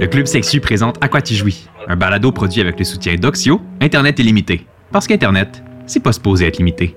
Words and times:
Le 0.00 0.06
Club 0.06 0.26
Sexu 0.26 0.60
présente 0.60 0.96
À 1.00 1.08
quoi 1.08 1.20
un 1.88 1.96
balado 1.96 2.32
produit 2.32 2.60
avec 2.60 2.78
le 2.78 2.84
soutien 2.84 3.14
d'Oxio, 3.16 3.60
Internet 3.80 4.18
illimité. 4.18 4.66
Parce 4.90 5.06
qu'Internet, 5.06 5.62
c'est 5.86 6.00
pas 6.00 6.12
supposé 6.12 6.46
être 6.46 6.58
limité. 6.58 6.96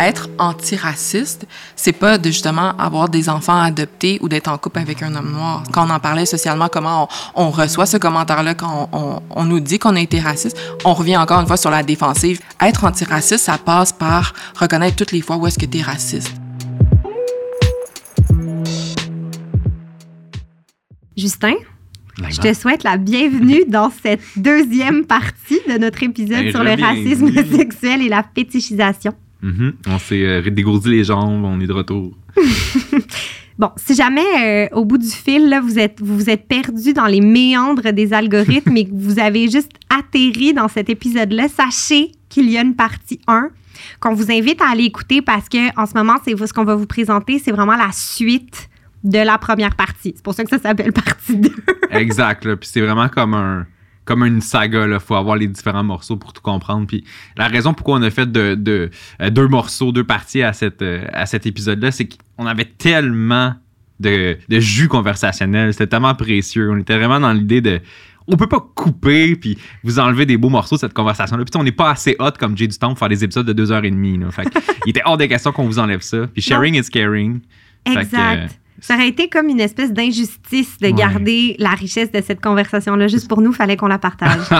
être 0.00 0.28
antiraciste, 0.38 1.46
c'est 1.76 1.92
pas 1.92 2.18
de 2.18 2.30
justement 2.30 2.74
avoir 2.78 3.08
des 3.08 3.28
enfants 3.28 3.60
adoptés 3.60 4.18
ou 4.22 4.28
d'être 4.28 4.48
en 4.48 4.56
couple 4.56 4.78
avec 4.78 5.02
un 5.02 5.14
homme 5.14 5.30
noir. 5.30 5.62
Quand 5.72 5.86
on 5.86 5.90
en 5.90 6.00
parlait 6.00 6.26
socialement, 6.26 6.68
comment 6.68 7.08
on, 7.34 7.50
reçoit 7.50 7.86
ce 7.86 7.98
commentaire-là 7.98 8.54
quand 8.54 8.88
on, 8.92 9.20
on, 9.30 9.44
nous 9.44 9.60
dit 9.60 9.78
qu'on 9.78 9.94
a 9.96 10.00
été 10.00 10.18
raciste, 10.18 10.56
on 10.84 10.94
revient 10.94 11.18
encore 11.18 11.40
une 11.40 11.46
fois 11.46 11.58
sur 11.58 11.70
la 11.70 11.82
défensive. 11.82 12.40
Être 12.60 12.84
antiraciste, 12.84 13.44
ça 13.44 13.58
passe 13.58 13.92
par 13.92 14.32
reconnaître 14.58 14.96
toutes 14.96 15.12
les 15.12 15.20
fois 15.20 15.36
où 15.36 15.46
est-ce 15.46 15.58
que 15.58 15.66
tu 15.66 15.78
es 15.78 15.82
raciste. 15.82 16.39
Justin, 21.20 21.52
je 22.30 22.40
te 22.40 22.54
souhaite 22.54 22.82
la 22.82 22.96
bienvenue 22.96 23.64
dans 23.68 23.90
cette 23.90 24.22
deuxième 24.36 25.04
partie 25.04 25.58
de 25.68 25.76
notre 25.76 26.02
épisode 26.02 26.44
Ben, 26.44 26.50
sur 26.50 26.64
le 26.64 26.80
racisme 26.80 27.30
sexuel 27.54 28.00
et 28.00 28.08
la 28.08 28.24
fétichisation. 28.34 29.12
Mhm. 29.42 29.74
On 29.86 29.98
s'est 29.98 30.24
euh, 30.24 30.50
dégourdi 30.50 30.88
les 30.88 31.04
jambes, 31.04 31.44
on 31.44 31.60
est 31.60 31.66
de 31.66 31.72
retour. 31.72 32.16
Bon, 33.58 33.68
si 33.76 33.94
jamais 33.94 34.70
euh, 34.72 34.74
au 34.74 34.86
bout 34.86 34.96
du 34.96 35.10
fil, 35.10 35.50
là, 35.50 35.60
vous 35.60 35.78
êtes 35.78 36.00
vous 36.00 36.16
vous 36.16 36.30
êtes 36.30 36.48
perdu 36.48 36.94
dans 36.94 37.04
les 37.04 37.20
méandres 37.20 37.92
des 37.92 38.14
algorithmes 38.14 38.74
et 38.78 38.86
que 38.86 38.94
vous 38.94 39.18
avez 39.18 39.50
juste 39.50 39.72
atterri 39.90 40.54
dans 40.54 40.68
cet 40.68 40.88
épisode-là, 40.88 41.46
sachez 41.48 42.12
qu'il 42.30 42.50
y 42.50 42.56
a 42.56 42.62
une 42.62 42.74
partie 42.74 43.20
1 43.26 43.50
qu'on 44.00 44.14
vous 44.14 44.32
invite 44.32 44.62
à 44.62 44.70
aller 44.70 44.84
écouter 44.84 45.20
parce 45.20 45.50
que 45.50 45.78
en 45.78 45.84
ce 45.84 45.92
moment, 45.92 46.14
c'est 46.24 46.34
ce 46.34 46.54
qu'on 46.54 46.64
va 46.64 46.74
vous 46.74 46.86
présenter, 46.86 47.38
c'est 47.38 47.52
vraiment 47.52 47.76
la 47.76 47.92
suite 47.92 48.69
de 49.04 49.18
la 49.18 49.38
première 49.38 49.76
partie. 49.76 50.12
C'est 50.14 50.22
pour 50.24 50.34
ça 50.34 50.44
que 50.44 50.50
ça 50.50 50.58
s'appelle 50.58 50.92
partie 50.92 51.36
2. 51.36 51.50
Exact. 51.90 52.44
là. 52.44 52.56
Puis 52.56 52.68
c'est 52.72 52.80
vraiment 52.80 53.08
comme 53.08 53.34
un 53.34 53.66
comme 54.04 54.24
une 54.24 54.40
saga. 54.40 54.86
Il 54.86 54.98
faut 54.98 55.14
avoir 55.14 55.36
les 55.36 55.46
différents 55.46 55.84
morceaux 55.84 56.16
pour 56.16 56.32
tout 56.32 56.42
comprendre. 56.42 56.86
Puis 56.86 57.04
la 57.36 57.46
raison 57.48 57.74
pourquoi 57.74 57.98
on 57.98 58.02
a 58.02 58.10
fait 58.10 58.30
de, 58.30 58.54
de- 58.56 58.90
euh, 59.22 59.30
deux 59.30 59.46
morceaux, 59.46 59.92
deux 59.92 60.02
parties 60.04 60.42
à, 60.42 60.52
cette, 60.52 60.82
euh, 60.82 61.04
à 61.12 61.26
cet 61.26 61.46
épisode-là, 61.46 61.92
c'est 61.92 62.08
qu'on 62.36 62.46
avait 62.46 62.64
tellement 62.64 63.54
de, 64.00 64.36
de 64.48 64.58
jus 64.60 64.88
conversationnel. 64.88 65.72
C'était 65.72 65.86
tellement 65.86 66.14
précieux. 66.14 66.70
On 66.72 66.78
était 66.78 66.96
vraiment 66.96 67.20
dans 67.20 67.32
l'idée 67.32 67.60
de. 67.60 67.80
On 68.26 68.36
peut 68.36 68.48
pas 68.48 68.60
couper 68.74 69.34
puis 69.36 69.58
vous 69.82 69.98
enlever 69.98 70.24
des 70.26 70.36
beaux 70.36 70.50
morceaux 70.50 70.76
de 70.76 70.80
cette 70.80 70.94
conversation-là. 70.94 71.44
Puis 71.44 71.58
on 71.60 71.64
n'est 71.64 71.72
pas 71.72 71.90
assez 71.90 72.16
hot 72.18 72.32
comme 72.38 72.56
Jay 72.56 72.66
du 72.68 72.78
Temps 72.78 72.88
pour 72.88 72.98
faire 72.98 73.08
des 73.08 73.24
épisodes 73.24 73.46
de 73.46 73.52
deux 73.52 73.70
heures 73.72 73.84
et 73.84 73.90
demie. 73.90 74.18
là. 74.18 74.30
Fait 74.30 74.44
il 74.86 74.90
était 74.90 75.02
hors 75.04 75.16
des 75.18 75.28
questions 75.28 75.52
qu'on 75.52 75.64
vous 75.66 75.78
enlève 75.78 76.00
ça. 76.02 76.26
Puis 76.32 76.42
sharing 76.42 76.74
is 76.74 76.88
caring. 76.90 77.40
Exact. 77.86 78.59
Ça 78.80 78.94
aurait 78.94 79.08
été 79.08 79.28
comme 79.28 79.48
une 79.48 79.60
espèce 79.60 79.92
d'injustice 79.92 80.78
de 80.78 80.86
Ouais. 80.86 80.92
garder 80.92 81.56
la 81.58 81.70
richesse 81.70 82.10
de 82.12 82.20
cette 82.20 82.40
conversation-là. 82.40 83.08
Juste 83.08 83.28
pour 83.28 83.40
nous, 83.40 83.52
fallait 83.52 83.76
qu'on 83.76 83.86
la 83.88 83.98
partage. 83.98 84.40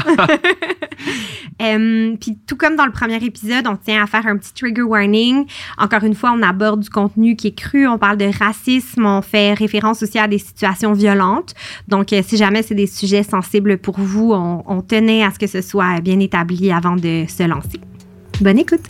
Puis 2.20 2.38
tout 2.46 2.56
comme 2.56 2.76
dans 2.76 2.86
le 2.86 2.92
premier 2.92 3.16
épisode, 3.24 3.66
on 3.66 3.76
tient 3.76 4.02
à 4.02 4.06
faire 4.06 4.26
un 4.26 4.36
petit 4.36 4.52
trigger 4.54 4.82
warning. 4.82 5.44
Encore 5.78 6.04
une 6.04 6.14
fois, 6.14 6.32
on 6.36 6.42
aborde 6.42 6.80
du 6.80 6.90
contenu 6.90 7.36
qui 7.36 7.48
est 7.48 7.54
cru, 7.58 7.86
on 7.86 7.98
parle 7.98 8.16
de 8.16 8.30
racisme, 8.38 9.04
on 9.06 9.22
fait 9.22 9.54
référence 9.54 10.02
aussi 10.02 10.18
à 10.18 10.26
des 10.28 10.38
situations 10.38 10.92
violentes. 10.92 11.54
Donc, 11.88 12.12
euh, 12.12 12.22
si 12.26 12.36
jamais 12.36 12.62
c'est 12.62 12.74
des 12.74 12.86
sujets 12.86 13.22
sensibles 13.22 13.78
pour 13.78 13.98
vous, 14.00 14.32
on, 14.32 14.62
on 14.66 14.80
tenait 14.82 15.22
à 15.24 15.30
ce 15.30 15.38
que 15.38 15.46
ce 15.46 15.60
soit 15.62 16.00
bien 16.00 16.18
établi 16.20 16.70
avant 16.72 16.96
de 16.96 17.24
se 17.28 17.42
lancer. 17.46 17.80
Bonne 18.40 18.58
écoute. 18.58 18.86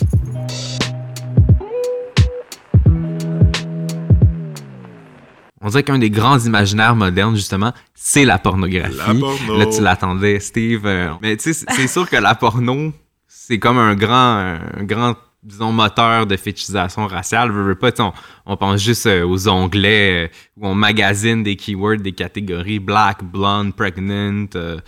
On 5.61 5.69
dirait 5.69 5.83
qu'un 5.83 5.99
des 5.99 6.09
grands 6.09 6.39
imaginaires 6.39 6.95
modernes, 6.95 7.35
justement, 7.35 7.71
c'est 7.93 8.25
la 8.25 8.39
pornographie. 8.39 8.95
La 8.97 9.13
porno. 9.13 9.57
Là, 9.59 9.65
tu 9.67 9.81
l'attendais, 9.81 10.39
Steve. 10.39 10.85
euh, 10.85 11.11
Mais 11.21 11.37
tu 11.37 11.53
sais, 11.53 11.65
c'est- 11.69 11.87
sûr 11.87 12.09
que 12.09 12.15
la 12.17 12.33
porno, 12.35 12.91
c'est 13.27 13.59
comme 13.59 13.77
un 13.77 13.93
grand, 13.95 14.57
un 14.77 14.83
grand, 14.83 15.15
disons, 15.43 15.71
moteur 15.71 16.25
de 16.25 16.35
fétichisation 16.35 17.05
raciale. 17.05 17.51
Veux, 17.51 17.75
pas, 17.75 17.91
on, 17.99 18.11
on 18.45 18.57
pense 18.57 18.81
juste 18.81 19.05
euh, 19.05 19.23
aux 19.25 19.47
onglets 19.47 20.25
euh, 20.25 20.27
où 20.57 20.67
on 20.67 20.73
magasine 20.75 21.43
des 21.43 21.55
keywords, 21.55 21.97
des 21.97 22.11
catégories 22.13 22.79
black, 22.79 23.23
blonde, 23.23 23.75
pregnant, 23.75 24.47
euh, 24.55 24.79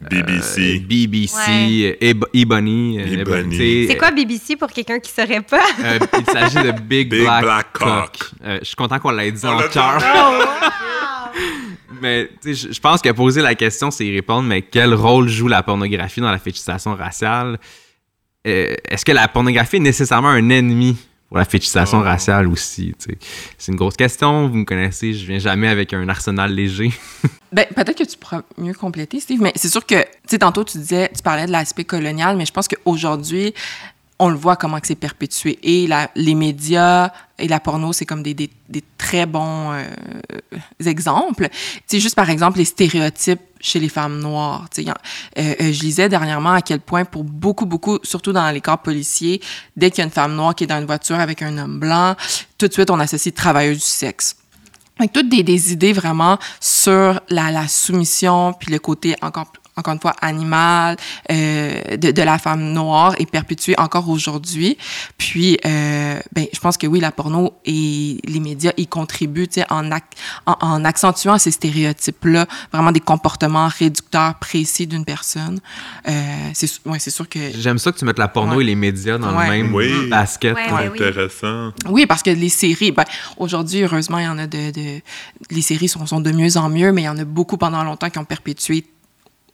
BBC. 0.00 0.76
euh, 0.76 0.78
BBC, 0.86 1.34
Ouais. 1.36 1.98
Ebony. 2.34 3.00
euh, 3.00 3.20
Ebony. 3.20 3.86
C'est 3.88 3.96
quoi 3.96 4.10
BBC 4.12 4.54
pour 4.56 4.70
quelqu'un 4.70 5.00
qui 5.00 5.10
saurait 5.10 5.40
pas? 5.42 5.60
euh, 5.82 5.98
il 6.18 6.24
s'agit 6.32 6.54
de 6.56 6.70
Big, 6.80 7.10
Big 7.10 7.22
Black, 7.22 7.42
Black 7.42 7.72
Cock. 7.72 7.88
Cock. 7.88 8.18
Euh, 8.44 8.58
je 8.60 8.64
suis 8.66 8.76
content 8.76 8.98
qu'on 9.00 9.10
l'ait 9.10 9.32
dit 9.32 9.40
On 9.44 9.56
en. 9.56 9.60
Mais 12.00 12.30
je 12.44 12.78
pense 12.80 13.02
que 13.02 13.10
poser 13.10 13.42
la 13.42 13.56
question, 13.56 13.90
c'est 13.90 14.06
y 14.06 14.14
répondre, 14.14 14.48
mais 14.48 14.62
quel 14.62 14.94
rôle 14.94 15.28
joue 15.28 15.48
la 15.48 15.64
pornographie 15.64 16.20
dans 16.20 16.30
la 16.30 16.38
fétichisation 16.38 16.94
raciale? 16.94 17.58
Euh, 18.46 18.74
Est-ce 18.88 19.04
que 19.04 19.10
la 19.12 19.26
pornographie 19.26 19.76
est 19.76 19.80
nécessairement 19.80 20.28
un 20.28 20.48
ennemi 20.48 20.96
pour 21.28 21.38
la 21.38 21.44
fétichisation 21.44 21.98
Oh. 21.98 22.02
raciale 22.04 22.46
aussi? 22.46 22.94
C'est 23.58 23.72
une 23.72 23.76
grosse 23.76 23.96
question. 23.96 24.46
Vous 24.48 24.54
me 24.58 24.64
connaissez, 24.64 25.12
je 25.12 25.26
viens 25.26 25.40
jamais 25.40 25.66
avec 25.66 25.92
un 25.92 26.08
arsenal 26.08 26.54
léger. 26.54 26.92
Ben, 27.52 27.66
peut-être 27.74 27.98
que 27.98 28.04
tu 28.04 28.16
pourras 28.18 28.42
mieux 28.56 28.74
compléter, 28.74 29.20
Steve, 29.20 29.40
mais 29.40 29.52
c'est 29.56 29.68
sûr 29.68 29.84
que, 29.86 30.02
tu 30.02 30.08
sais, 30.28 30.38
tantôt, 30.38 30.64
tu 30.64 30.78
disais, 30.78 31.10
tu 31.14 31.22
parlais 31.22 31.46
de 31.46 31.52
l'aspect 31.52 31.84
colonial, 31.84 32.36
mais 32.36 32.44
je 32.44 32.52
pense 32.52 32.68
qu'aujourd'hui, 32.68 33.54
on 34.18 34.30
le 34.30 34.36
voit 34.36 34.56
comment 34.56 34.80
que 34.80 34.86
c'est 34.86 34.96
perpétué. 34.96 35.58
Et 35.62 35.88
les 36.16 36.34
médias 36.34 37.10
et 37.38 37.46
la 37.46 37.60
porno, 37.60 37.92
c'est 37.92 38.04
comme 38.04 38.22
des, 38.22 38.34
des, 38.34 38.50
très 38.96 39.26
bons 39.26 39.72
euh, 39.72 39.84
exemples. 40.84 41.48
Tu 41.48 41.82
sais, 41.86 42.00
juste 42.00 42.16
par 42.16 42.28
exemple, 42.28 42.58
les 42.58 42.64
stéréotypes 42.64 43.40
chez 43.60 43.78
les 43.78 43.88
femmes 43.88 44.18
noires. 44.18 44.66
Tu 44.74 44.84
euh, 44.88 44.92
euh, 45.38 45.54
je 45.72 45.82
lisais 45.82 46.08
dernièrement 46.08 46.52
à 46.52 46.62
quel 46.62 46.80
point, 46.80 47.04
pour 47.04 47.22
beaucoup, 47.22 47.64
beaucoup, 47.64 47.98
surtout 48.02 48.32
dans 48.32 48.50
les 48.50 48.60
corps 48.60 48.78
policiers, 48.78 49.40
dès 49.76 49.90
qu'il 49.90 49.98
y 49.98 50.02
a 50.02 50.04
une 50.04 50.10
femme 50.10 50.34
noire 50.34 50.54
qui 50.54 50.64
est 50.64 50.68
dans 50.68 50.78
une 50.78 50.86
voiture 50.86 51.20
avec 51.20 51.42
un 51.42 51.56
homme 51.56 51.78
blanc, 51.78 52.16
tout 52.58 52.66
de 52.66 52.72
suite, 52.72 52.90
on 52.90 52.98
associe 52.98 53.32
travailleuse 53.32 53.78
du 53.78 53.84
sexe. 53.84 54.36
Toutes 55.06 55.28
des, 55.28 55.42
des 55.42 55.72
idées 55.72 55.92
vraiment 55.92 56.38
sur 56.60 57.20
la, 57.28 57.50
la 57.50 57.68
soumission, 57.68 58.52
puis 58.52 58.72
le 58.72 58.78
côté 58.78 59.14
encore 59.22 59.52
encore 59.78 59.94
une 59.94 60.00
fois 60.00 60.14
animal 60.20 60.96
euh, 61.30 61.96
de, 61.96 62.10
de 62.10 62.22
la 62.22 62.38
femme 62.38 62.72
noire 62.72 63.14
est 63.18 63.30
perpétué 63.30 63.74
encore 63.78 64.08
aujourd'hui. 64.08 64.76
Puis, 65.16 65.58
euh, 65.64 66.18
ben, 66.32 66.46
je 66.52 66.58
pense 66.60 66.76
que 66.76 66.86
oui, 66.86 67.00
la 67.00 67.12
porno 67.12 67.54
et 67.64 68.18
les 68.24 68.40
médias 68.40 68.72
y 68.76 68.86
contribuent, 68.86 69.48
en, 69.70 69.84
ac- 69.90 70.02
en, 70.46 70.56
en 70.60 70.84
accentuant 70.84 71.38
ces 71.38 71.50
stéréotypes-là, 71.50 72.46
vraiment 72.72 72.92
des 72.92 73.00
comportements 73.00 73.68
réducteurs 73.68 74.34
précis 74.36 74.86
d'une 74.86 75.04
personne. 75.04 75.60
Euh, 76.08 76.12
c'est 76.54 76.68
ouais, 76.86 76.98
c'est 76.98 77.10
sûr 77.10 77.28
que 77.28 77.38
J'aime 77.58 77.78
ça 77.78 77.92
que 77.92 77.98
tu 77.98 78.04
mettes 78.04 78.18
la 78.18 78.28
porno 78.28 78.56
Ouais. 78.56 78.62
et 78.62 78.66
les 78.66 78.74
médias 78.74 79.18
dans 79.18 79.36
Ouais. 79.36 79.44
le 79.58 79.64
même 79.64 79.74
Oui. 79.74 80.08
basket. 80.08 80.54
Ouais, 80.56 80.88
oui. 80.90 80.98
Intéressant. 80.98 81.72
Oui, 81.88 82.06
parce 82.06 82.22
que 82.22 82.30
les 82.30 82.48
séries, 82.48 82.92
ben, 82.92 83.04
aujourd'hui, 83.36 83.82
heureusement, 83.82 84.18
il 84.18 84.24
y 84.24 84.28
en 84.28 84.38
a 84.38 84.46
de, 84.46 84.70
de- 84.70 85.00
Les 85.50 85.62
séries 85.62 85.88
sont, 85.88 86.04
sont 86.06 86.20
de 86.20 86.32
mieux 86.32 86.56
en 86.56 86.68
mieux, 86.68 86.92
mais 86.92 87.02
il 87.02 87.06
y 87.06 87.08
en 87.08 87.18
a 87.18 87.24
beaucoup 87.24 87.56
pendant 87.56 87.84
longtemps 87.84 88.10
qui 88.10 88.18
ont 88.18 88.24
perpétué 88.24 88.84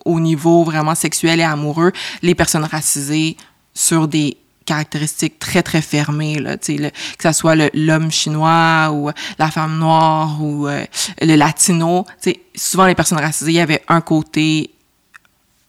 au 0.04 0.20
niveau 0.20 0.64
vraiment 0.64 0.94
sexuel 0.94 1.40
et 1.40 1.44
amoureux 1.44 1.92
les 2.22 2.34
personnes 2.34 2.64
racisées 2.64 3.36
sur 3.74 4.06
des 4.08 4.36
caractéristiques 4.66 5.38
très, 5.38 5.62
très 5.62 5.82
fermées, 5.82 6.38
là, 6.38 6.56
le- 6.68 6.88
que 6.90 7.22
ce 7.22 7.32
soit 7.32 7.54
l'homme 7.74 8.10
chinois 8.10 8.90
ou 8.92 9.10
la 9.38 9.50
femme 9.50 9.78
noire 9.78 10.42
ou 10.42 10.66
euh, 10.68 10.84
le 11.20 11.34
latino. 11.36 12.06
Souvent, 12.54 12.86
les 12.86 12.94
personnes 12.94 13.18
racisées, 13.18 13.50
il 13.52 13.56
y 13.56 13.60
avait 13.60 13.82
un 13.88 14.00
côté, 14.00 14.70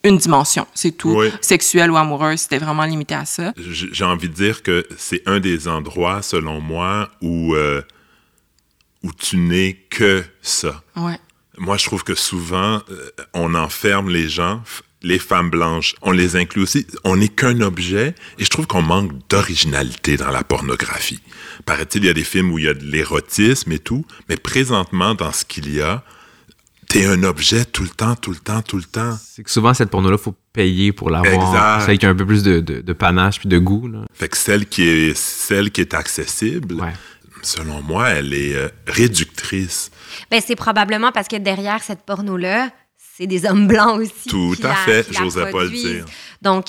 une 0.06 0.18
dimension, 0.18 0.66
c'est 0.74 0.92
tout. 0.92 1.10
Oui. 1.14 1.28
Sexuelle 1.42 1.92
ou 1.92 1.98
amoureuse, 1.98 2.40
c'était 2.42 2.58
vraiment 2.60 2.86
limité 2.86 3.16
à 3.16 3.26
ça. 3.26 3.54
J'ai 3.58 4.06
envie 4.06 4.30
de 4.30 4.34
dire 4.34 4.64
que 4.64 4.88
c'est 4.98 5.24
un 5.28 5.40
des 5.42 5.68
endroits, 5.68 6.22
selon 6.22 6.62
moi, 6.62 7.10
où, 7.22 7.54
euh, 7.54 7.82
où 9.04 9.12
tu 9.12 9.36
n'es 9.38 9.74
que 9.90 10.24
ça. 10.42 10.82
Ouais. 10.96 11.18
Moi, 11.58 11.78
je 11.78 11.86
trouve 11.86 12.04
que 12.04 12.16
souvent, 12.16 12.82
euh, 12.90 13.10
on 13.34 13.56
enferme 13.56 14.10
les 14.10 14.28
gens, 14.28 14.62
les 15.02 15.20
femmes 15.20 15.50
blanches, 15.50 15.96
on 16.02 16.12
les 16.12 16.36
inclut 16.36 16.64
aussi. 16.64 16.86
On 17.04 17.18
n'est 17.18 17.30
qu'un 17.30 17.62
objet, 17.62 18.16
et 18.40 18.44
je 18.44 18.50
trouve 18.50 18.68
qu'on 18.68 18.82
manque 18.82 19.12
d'originalité 19.30 20.18
dans 20.18 20.32
la 20.32 20.44
pornographie. 20.44 21.20
Paraît-il, 21.66 22.04
il 22.04 22.08
y 22.08 22.10
a 22.10 22.14
des 22.14 22.24
films 22.24 22.52
où 22.52 22.60
il 22.60 22.66
y 22.66 22.68
a 22.68 22.74
de 22.74 22.84
l'érotisme 22.84 23.72
et 23.72 23.80
tout, 23.80 24.06
mais 24.30 24.36
présentement, 24.38 25.14
dans 25.16 25.32
ce 25.32 25.46
qu'il 25.46 25.74
y 25.74 25.82
a, 25.82 26.04
t'es 26.90 27.06
un 27.06 27.24
objet 27.24 27.66
tout 27.66 27.84
le 27.84 27.90
temps, 27.90 28.16
tout 28.16 28.32
le 28.32 28.38
temps, 28.38 28.62
tout 28.62 28.78
le 28.78 28.84
temps. 28.84 29.18
C'est 29.22 29.44
que 29.44 29.52
souvent, 29.52 29.74
cette 29.74 29.90
porno-là, 29.90 30.18
faut 30.18 30.36
payer 30.54 30.92
pour 30.92 31.10
l'avoir. 31.10 31.34
Exact. 31.34 31.86
Celle 31.86 31.98
qui 31.98 32.06
a 32.06 32.10
un 32.10 32.16
peu 32.16 32.26
plus 32.26 32.44
de, 32.44 32.60
de, 32.60 32.82
de 32.82 32.94
panache 32.94 33.40
puis 33.40 33.50
de 33.50 33.58
goût. 33.60 33.88
Là. 33.88 34.00
Fait 34.14 34.30
que 34.30 34.38
celle 34.38 34.66
qui 34.66 34.84
est, 34.84 35.16
celle 35.18 35.72
qui 35.72 35.82
est 35.82 35.94
accessible, 35.94 36.76
Ouais. 36.76 36.94
Selon 37.46 37.82
moi, 37.82 38.10
elle 38.10 38.34
est 38.34 38.56
euh, 38.56 38.70
réductrice. 38.88 39.92
Ben, 40.32 40.42
c'est 40.46 40.56
probablement 40.56 41.12
parce 41.12 41.28
que 41.28 41.36
derrière 41.38 41.82
cette 41.84 42.02
porno-là, 42.02 42.70
c'est 43.18 43.28
des 43.28 43.46
hommes 43.46 43.68
blancs 43.68 44.00
aussi. 44.02 44.30
Tout 44.30 44.56
à 44.64 44.68
la- 44.70 44.76
fait, 44.76 45.08
j'osais 45.12 45.50
pas 45.52 45.64
le 45.64 45.70
dire. 45.70 46.06
Donc, 46.42 46.68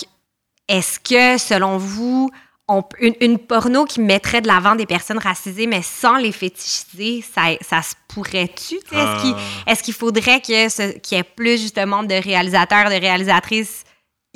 est-ce 0.68 1.00
que, 1.00 1.38
selon 1.38 1.76
vous, 1.78 2.30
on 2.68 2.82
une, 3.00 3.14
une 3.20 3.38
porno 3.38 3.84
qui 3.84 4.00
mettrait 4.00 4.40
de 4.40 4.48
l'avant 4.48 4.74
des 4.74 4.86
personnes 4.86 5.18
racisées, 5.18 5.66
mais 5.68 5.82
sans 5.82 6.16
les 6.16 6.32
fétichiser, 6.32 7.22
ça, 7.34 7.42
ça 7.60 7.82
se 7.82 7.94
pourrait-tu? 8.08 8.74
Est-ce 8.76 9.22
qu'il 9.22 9.34
Ah. 9.36 9.70
est-ce 9.70 9.82
qu'il 9.84 9.94
faudrait 9.94 10.40
qu'il 10.40 10.54
y 10.56 11.14
ait 11.14 11.22
plus 11.22 11.60
justement 11.60 12.02
de 12.02 12.14
réalisateurs, 12.14 12.90
de 12.90 12.94
réalisatrices 13.00 13.84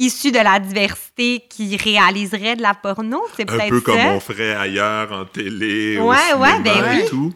issus 0.00 0.32
de 0.32 0.38
la 0.38 0.58
diversité 0.58 1.44
qui 1.48 1.76
réaliseraient 1.76 2.56
de 2.56 2.62
la 2.62 2.74
porno? 2.74 3.20
C'est 3.36 3.48
Un 3.48 3.56
peut-être 3.56 3.68
peu 3.70 3.80
comme 3.80 3.96
on 3.98 4.18
ferait 4.20 4.54
ailleurs 4.54 5.12
en 5.12 5.24
télé, 5.26 5.98
au 5.98 6.08
Ouais, 6.10 6.16
ouais, 6.36 6.48
cinéma 6.56 6.62
ben 6.64 6.84
et 6.98 7.02
oui. 7.02 7.08
tout. 7.08 7.32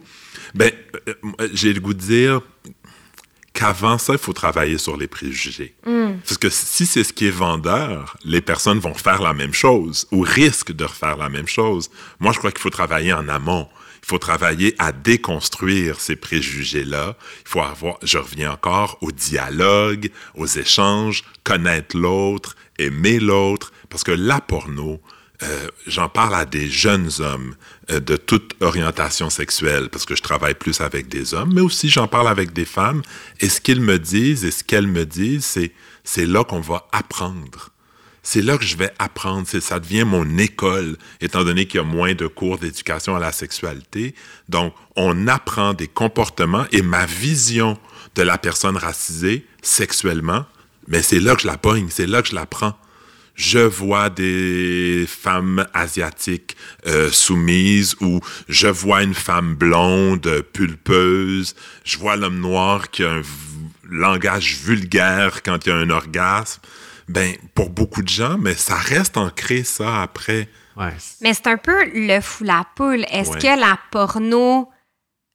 Ben, 0.53 0.71
euh, 1.07 1.13
euh, 1.41 1.47
j'ai 1.53 1.71
le 1.73 1.79
goût 1.79 1.93
de 1.93 1.99
dire 1.99 2.41
qu'avant 3.53 3.97
ça, 3.97 4.13
il 4.13 4.19
faut 4.19 4.33
travailler 4.33 4.77
sur 4.77 4.97
les 4.97 5.07
préjugés. 5.07 5.75
Hmm. 5.85 6.15
Parce 6.25 6.37
que 6.37 6.49
si 6.49 6.85
c'est 6.85 7.03
ce 7.05 7.13
qui 7.13 7.27
est 7.27 7.31
vendeur, 7.31 8.17
les 8.25 8.41
personnes 8.41 8.79
vont 8.79 8.93
faire 8.93 9.21
la 9.21 9.33
même 9.33 9.53
chose 9.53 10.07
ou 10.11 10.21
risquent 10.21 10.73
de 10.73 10.83
refaire 10.83 11.15
la 11.17 11.29
même 11.29 11.47
chose. 11.47 11.89
Moi, 12.19 12.33
je 12.33 12.39
crois 12.39 12.51
qu'il 12.51 12.59
faut 12.61 12.69
travailler 12.69 13.13
en 13.13 13.29
amont. 13.29 13.67
Il 14.05 14.09
faut 14.09 14.19
travailler 14.19 14.75
à 14.77 14.91
déconstruire 14.91 15.99
ces 15.99 16.15
préjugés-là. 16.15 17.17
Il 17.43 17.49
faut 17.49 17.61
avoir, 17.61 17.97
je 18.03 18.19
reviens 18.19 18.51
encore 18.51 18.99
au 19.01 19.11
dialogue, 19.11 20.11
aux 20.35 20.45
échanges, 20.45 21.23
connaître 21.43 21.97
l'autre, 21.97 22.55
aimer 22.77 23.19
l'autre, 23.19 23.73
parce 23.89 24.03
que 24.03 24.11
la 24.11 24.41
porno, 24.41 25.01
euh, 25.41 25.67
j'en 25.87 26.07
parle 26.07 26.35
à 26.35 26.45
des 26.45 26.69
jeunes 26.69 27.09
hommes 27.17 27.55
euh, 27.89 27.99
de 27.99 28.15
toute 28.15 28.53
orientation 28.61 29.31
sexuelle, 29.31 29.89
parce 29.89 30.05
que 30.05 30.15
je 30.15 30.21
travaille 30.21 30.53
plus 30.53 30.81
avec 30.81 31.07
des 31.07 31.33
hommes, 31.33 31.53
mais 31.55 31.61
aussi 31.61 31.89
j'en 31.89 32.07
parle 32.07 32.27
avec 32.27 32.53
des 32.53 32.65
femmes. 32.65 33.01
Et 33.41 33.49
ce 33.49 33.59
qu'ils 33.59 33.81
me 33.81 33.97
disent 33.97 34.45
et 34.45 34.51
ce 34.51 34.63
qu'elles 34.63 34.87
me 34.87 35.07
disent, 35.07 35.45
c'est 35.45 35.71
c'est 36.03 36.27
là 36.27 36.43
qu'on 36.43 36.61
va 36.61 36.87
apprendre. 36.91 37.71
C'est 38.27 38.41
là 38.41 38.57
que 38.57 38.65
je 38.65 38.75
vais 38.75 38.91
apprendre. 38.97 39.47
Ça 39.47 39.79
devient 39.79 40.03
mon 40.03 40.37
école, 40.39 40.97
étant 41.21 41.43
donné 41.43 41.67
qu'il 41.67 41.77
y 41.77 41.83
a 41.83 41.85
moins 41.85 42.15
de 42.15 42.25
cours 42.25 42.57
d'éducation 42.57 43.15
à 43.15 43.19
la 43.19 43.31
sexualité. 43.31 44.15
Donc, 44.49 44.73
on 44.95 45.27
apprend 45.27 45.75
des 45.75 45.87
comportements 45.87 46.65
et 46.71 46.81
ma 46.81 47.05
vision 47.05 47.77
de 48.15 48.23
la 48.23 48.39
personne 48.39 48.77
racisée 48.77 49.45
sexuellement, 49.61 50.45
mais 50.87 51.03
c'est 51.03 51.19
là 51.19 51.35
que 51.35 51.43
je 51.43 51.47
la 51.47 51.57
pogne, 51.57 51.87
c'est 51.89 52.07
là 52.07 52.21
que 52.23 52.29
je 52.29 52.35
la 52.35 52.45
prends 52.45 52.75
je 53.35 53.59
vois 53.59 54.09
des 54.09 55.05
femmes 55.07 55.67
asiatiques 55.73 56.55
euh, 56.87 57.11
soumises 57.11 57.95
ou 57.99 58.21
je 58.47 58.67
vois 58.67 59.03
une 59.03 59.13
femme 59.13 59.55
blonde 59.55 60.41
pulpeuse, 60.53 61.53
je 61.83 61.97
vois 61.97 62.15
l'homme 62.15 62.39
noir 62.39 62.89
qui 62.89 63.03
a 63.03 63.11
un 63.11 63.21
langage 63.89 64.55
vulgaire 64.63 65.43
quand 65.43 65.65
il 65.65 65.69
y 65.69 65.71
a 65.73 65.75
un 65.75 65.89
orgasme. 65.89 66.61
Ben, 67.07 67.35
pour 67.53 67.69
beaucoup 67.69 68.01
de 68.01 68.07
gens, 68.09 68.37
mais 68.39 68.55
ça 68.55 68.75
reste 68.75 69.15
ancré, 69.17 69.63
ça, 69.63 70.01
après. 70.01 70.49
Ouais. 70.75 70.93
Mais 71.21 71.33
c'est 71.33 71.47
un 71.47 71.57
peu 71.57 71.85
le 71.93 72.19
fou 72.21 72.43
la 72.43 72.65
poule. 72.75 73.05
Est-ce 73.11 73.29
Ouais. 73.31 73.39
que 73.39 73.59
la 73.59 73.77
porno 73.91 74.69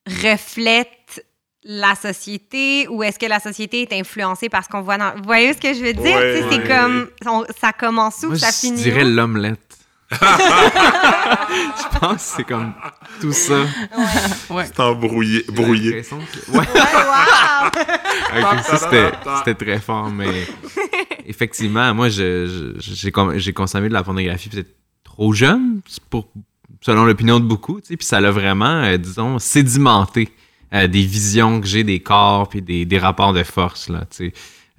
reflète 0.06 1.24
la 1.62 1.94
société 1.94 2.88
ou 2.88 3.02
est-ce 3.02 3.18
que 3.18 3.26
la 3.26 3.38
société 3.38 3.82
est 3.82 3.92
influencée 3.92 4.48
par 4.48 4.64
ce 4.64 4.68
qu'on 4.68 4.80
voit 4.80 4.96
dans... 4.98 5.12
Vous 5.14 5.22
voyez 5.24 5.52
ce 5.52 5.58
que 5.58 5.72
je 5.74 5.80
veux 5.84 5.92
dire? 5.92 6.16
Ouais, 6.16 6.42
Tu 6.42 6.42
sais, 6.42 6.48
c'est 6.62 6.66
comme... 6.68 7.08
on- 7.26 7.44
ça 7.60 7.72
commence 7.72 8.22
où, 8.24 8.28
Moi, 8.28 8.38
ça 8.38 8.50
je 8.50 8.56
finit 8.56 8.82
dirais 8.82 9.04
où? 9.04 9.08
l'omelette. 9.14 9.60
je 10.10 10.16
pense 12.00 12.14
que 12.14 12.20
c'est 12.36 12.44
comme 12.44 12.72
tout 13.20 13.32
ça. 13.32 13.60
C'est 14.64 14.80
embrouillé, 14.80 15.44
brouillé. 15.48 16.02
que- 16.02 16.14
Ouais. 16.50 16.58
Ouais, 16.58 16.66
wow! 18.42 18.50
C'était 19.44 19.54
très 19.64 19.78
fort, 19.78 20.10
mais 20.10 20.26
effectivement, 21.30 21.94
moi, 21.94 22.08
je- 22.08 22.74
j'ai, 22.78 23.52
consommé 23.52 23.88
de 23.88 23.94
la 23.94 24.02
pornographie 24.02 24.48
peut-être 24.48 24.74
trop 25.04 25.32
jeune, 25.32 25.80
pour, 26.10 26.28
selon 26.80 27.04
l'opinion 27.04 27.40
de 27.40 27.44
beaucoup, 27.46 27.80
tu 27.80 27.88
sais, 27.88 27.96
puis 27.96 28.06
ça 28.06 28.20
l'a 28.20 28.30
vraiment, 28.30 28.82
euh, 28.82 28.96
disons, 28.96 29.38
sédimenté 29.38 30.28
euh, 30.74 30.86
des 30.86 31.02
visions 31.02 31.60
que 31.60 31.66
j'ai 31.66 31.82
des 31.84 32.00
corps 32.00 32.48
puis 32.48 32.62
des, 32.62 32.84
des 32.84 32.98
rapports 32.98 33.32
de 33.32 33.42
force, 33.42 33.88
là, 33.88 34.00
tu 34.10 34.16
sais. 34.26 34.32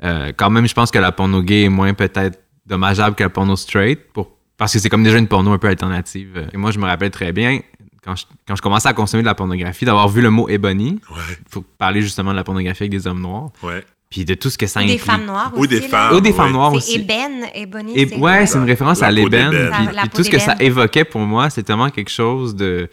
Euh, 0.04 0.32
quand 0.36 0.50
même, 0.50 0.68
je 0.68 0.74
pense 0.74 0.90
que 0.92 1.00
la 1.00 1.12
porno 1.12 1.42
gay 1.42 1.64
est 1.64 1.70
moins 1.70 1.94
peut-être 1.94 2.40
dommageable 2.66 3.16
que 3.16 3.24
la 3.24 3.30
porno 3.30 3.56
straight, 3.56 4.00
pour, 4.14 4.32
parce 4.58 4.74
que 4.74 4.80
c'est 4.80 4.90
comme 4.90 5.04
déjà 5.04 5.18
une 5.18 5.28
porno 5.28 5.52
un 5.52 5.58
peu 5.58 5.68
alternative. 5.68 6.48
Et 6.54 6.58
moi, 6.58 6.72
je 6.72 6.80
me 6.80 6.86
rappelle 6.86 7.12
très 7.12 7.32
bien, 7.34 7.60
quand 8.04 8.16
je, 8.16 8.26
quand 8.48 8.56
je 8.56 8.62
commençais 8.62 8.88
à 8.90 8.94
consommer 8.94 9.22
de 9.24 9.28
la 9.28 9.36
pornographie, 9.36 9.86
d'avoir 9.86 10.08
vu 10.10 10.22
le 10.22 10.30
mot 10.32 10.48
Ebony, 10.50 11.00
Ouais, 11.12 11.38
faut 11.50 11.62
parler 11.78 12.02
justement 12.02 12.32
de 12.32 12.36
la 12.38 12.44
pornographie 12.44 12.84
avec 12.84 12.92
des 12.92 13.06
hommes 13.06 13.22
noirs, 13.22 13.52
ouais. 13.64 13.84
Puis 14.12 14.24
de 14.26 14.36
tout 14.36 14.52
ce 14.52 14.58
que 14.60 14.68
ça 14.68 14.82
Ou 14.82 14.84
des 14.84 14.92
implique. 14.92 15.06
femmes 15.06 15.26
noires 15.26 15.52
Ou 15.56 15.60
aussi, 15.62 15.70
des 15.70 15.80
là. 15.80 15.88
femmes. 15.88 16.16
Ou 16.16 16.20
des 16.22 16.30
ouais. 16.30 16.36
femmes 16.36 16.52
noires 16.52 16.72
C'est 16.72 16.78
aussi. 16.78 16.96
ébène, 16.98 17.46
Ebony. 17.56 17.98
Et, 17.98 18.16
ouais, 18.18 18.46
c'est 18.46 18.60
une 18.60 18.66
référence 18.66 19.00
La 19.00 19.08
à 19.08 19.12
l'ébène. 19.12 19.50
Puis, 19.72 19.88
puis 19.98 20.10
tout 20.10 20.24
ce 20.24 20.30
que 20.30 20.38
ça 20.38 20.56
évoquait 20.60 21.06
pour 21.06 21.22
moi, 21.22 21.50
c'est 21.50 21.64
tellement 21.64 21.90
quelque 21.90 22.12
chose 22.12 22.56
de, 22.56 22.88